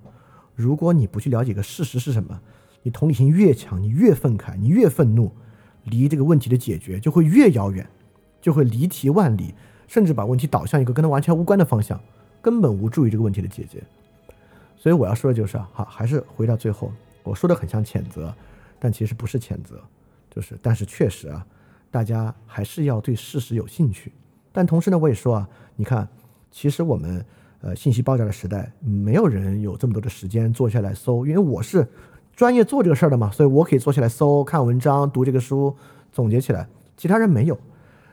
[0.55, 2.41] 如果你不去了解个事实是什么，
[2.85, 5.33] 你同理心越强，你越愤慨，你越愤怒，
[5.83, 7.85] 离这个问题的解决就会越遥远，
[8.41, 9.53] 就会离题万里，
[9.89, 12.01] 甚至把问题导向一个跟它完全无关的方向，
[12.41, 13.83] 根本无助于这个问题的解决。
[14.77, 16.93] 所以我要说的就是啊，好，还是回到最后，
[17.25, 18.33] 我说的很像谴责，
[18.79, 19.83] 但其实不是谴责，
[20.31, 21.45] 就是，但是确实啊，
[21.91, 24.13] 大家还是要对事实有兴趣。
[24.53, 26.09] 但同时呢，我也说啊，你看，
[26.51, 27.25] 其实我们
[27.61, 31.87] 呃信息爆炸的时代，没有人有这么多的时间坐下来搜，因为我是
[32.35, 35.75] 专业做这个事儿的嘛，所以我可以坐下来搜、看文章、读这个书、
[36.11, 37.59] 总结起来，其他人没有。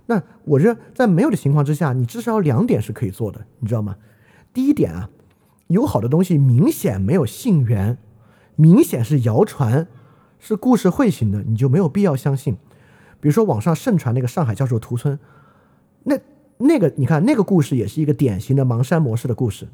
[0.05, 3.95] 那我这在没有的情况之下，你至少两点是可以做的，你知道吗？
[4.53, 5.09] 第一点啊。
[5.67, 7.97] 有好的东西明显没有信源，
[8.55, 9.85] 明显是谣传，
[10.39, 12.55] 是故事会型的，你就没有必要相信。
[13.19, 15.19] 比如说网上盛传那个上海教授屠村，
[16.03, 16.17] 那
[16.57, 19.67] 那个你看那个故事也是一个典型的盲山模式的故事，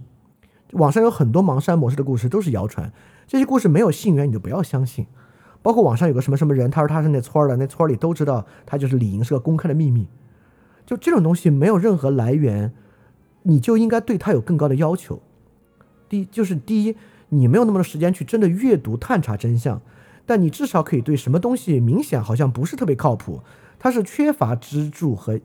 [0.71, 2.91] 网上有很多盲山模式的故事都是谣传，
[3.27, 5.05] 这些故事没有信源你就不要相信。
[5.61, 10.07] 包括网上有个什么什么人，他说他是那村儿的，那村儿里都知道他就是李莹是个公开的秘密。
[10.85, 12.73] 就这种东西没有任何来源，
[13.43, 15.21] 你就应该对他有更高的要求。
[16.09, 16.97] 第一就是第一，
[17.29, 19.81] 你没有那么多时间去真的阅读探查真相，
[20.25, 23.39] 但你至少可以对什么东西明显好像不是特别靠谱，
[23.79, 25.39] 它是缺乏支柱和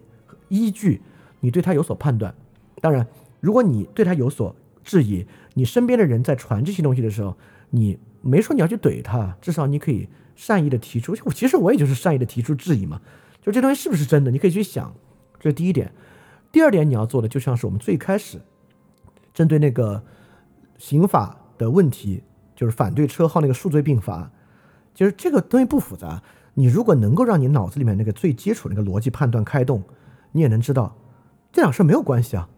[0.49, 1.01] 依据，
[1.41, 2.35] 你对他有所判断。
[2.81, 3.07] 当然，
[3.41, 4.55] 如果你对他有所
[4.85, 7.37] 质疑，你身边的人在传这些东西的时候，
[7.71, 11.17] 你没说你要去怼他，至少你可以善意的提出。
[11.25, 13.01] 我其实我也就是善意的提出质疑嘛，
[13.43, 14.95] 就这东西是不是真的，你可以去想。
[15.41, 15.93] 这是第一点。
[16.51, 18.41] 第二点，你要做的就像是我们最开始
[19.35, 20.03] 针对那个
[20.79, 22.23] 刑法的问题，
[22.57, 24.31] 就是反对车号那个数罪并罚，
[24.95, 26.23] 就是这个东西不复杂。
[26.55, 29.83] 你如果能够让你脑子里面那个最基础那个逻辑判断开动，
[30.33, 30.97] 你也能知道
[31.59, 32.49] 这两事没有关系啊。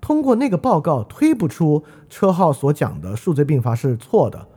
[0.00, 4.48] 通过那个报告推不出车号所讲的数罪并罚是错的，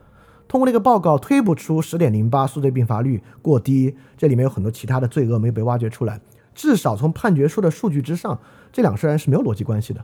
[0.48, 6.18] 通过那个报告推不出十点零八数罪并罚率过低，这里面有很多其他的罪恶没有被挖掘出来。
[6.54, 8.40] 至少从判决书的数据之上，
[8.72, 10.02] 这两个事儿是没有逻辑关系的。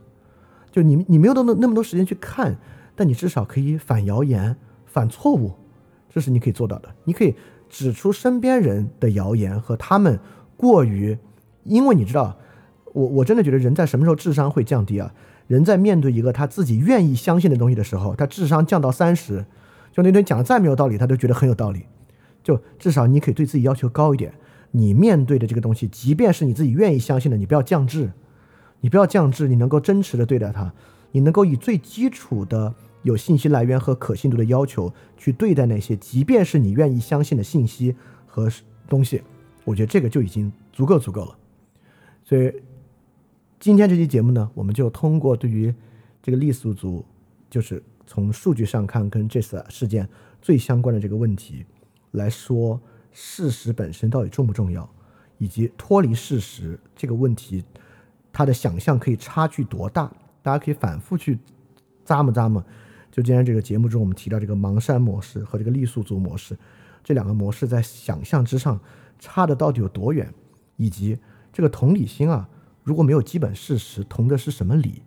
[0.71, 2.55] 就你你没有那么那么多时间去看，
[2.95, 4.55] 但你至少可以反谣言、
[4.85, 5.53] 反错误，
[6.07, 6.89] 这是你可以做到的。
[7.05, 7.33] 你可以
[7.67, 10.19] 指出身边人的谣言和他们
[10.55, 11.17] 过于，
[11.63, 12.37] 因为你知道。
[12.93, 15.13] 我我真的觉得人在什么时候智商会降低啊？
[15.47, 19.45] 人在面对一个他自己愿意相信的东西的时候，他智商降到三十，
[19.93, 21.85] 就那天讲的再没有道理，他都觉得很有道理。
[22.43, 24.33] 就至少你可以对自己要求高一点。
[24.71, 28.11] 你面对的这个东西，即便是你自己愿意相信的，你不要降智，
[28.81, 30.73] 你不要降智，你能够真实的对待它，
[31.13, 37.95] 你能够以最基础的有信息来源和可信度的要求去对待那些，即便是你愿意相信的信息
[38.25, 38.49] 和
[38.89, 39.21] 东西，
[39.63, 41.37] 我觉得这个就已经足够足够了。
[42.25, 42.51] 所以。
[43.59, 45.73] 今天这期节目呢，我们就通过对于
[46.21, 47.03] 这个傈僳族，
[47.49, 50.07] 就是从数据上看跟这次事件
[50.39, 51.65] 最相关的这个问题
[52.11, 52.79] 来说，
[53.11, 54.87] 事实本身到底重不重要，
[55.39, 57.63] 以及脱离事实这个问题，
[58.31, 60.11] 它的想象可以差距多大？
[60.43, 61.39] 大家可以反复去
[62.05, 62.63] 咂摸咂摸。
[63.11, 66.55] 就今天这个节目中，我们提到这个盲山模式和这个傈僳族模式，
[67.03, 68.79] 这两个模式在想象之上
[69.17, 70.31] 差的到底有多远？
[70.75, 71.17] 以及
[71.51, 72.47] 这个同理心啊。
[72.87, 75.01] 如果没有基本事实，同的是什么理？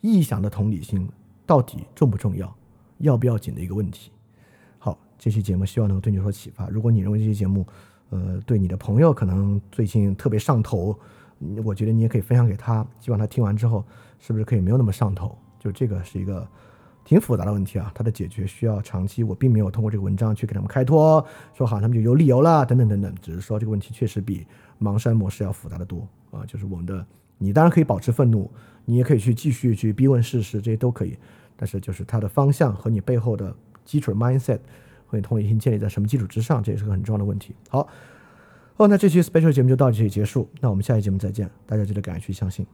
[0.00, 1.06] 臆想的同理心
[1.44, 2.56] 到底重不重要？
[2.96, 4.10] 要不要紧的一个问题。
[4.78, 6.66] 好，这期节目希望能够对你有所启发。
[6.70, 7.66] 如果你认为这期节目，
[8.08, 10.98] 呃，对你的朋友可能最近特别上头，
[11.62, 13.84] 我觉得你也可以分享给他，希望他听完之后，
[14.18, 15.36] 是不是可以没有那么上头？
[15.58, 16.48] 就这个是一个
[17.04, 19.22] 挺复杂的问题啊，它的解决需要长期。
[19.22, 21.22] 我并没有通过这个文章去给他们开脱，
[21.52, 24.46] 说好他们就有理由了，等等等等，只是说这个问题确实比
[24.80, 26.08] 盲山模式要复杂的多。
[26.30, 27.06] 啊，就是我们的，
[27.38, 28.50] 你当然可以保持愤怒，
[28.84, 31.16] 你也可以去继续去逼问事实，这些都可以。
[31.56, 33.54] 但是就是它的方向和你背后的
[33.84, 34.58] 基础 mindset
[35.06, 37.54] 和你同理心建立在什么基础之上，这也是个很重要的问题。
[37.68, 37.86] 好，
[38.76, 42.66] 哦，那这期 special 节目就到这里结束，那我们下期节目再见，大家记得感谢去相信。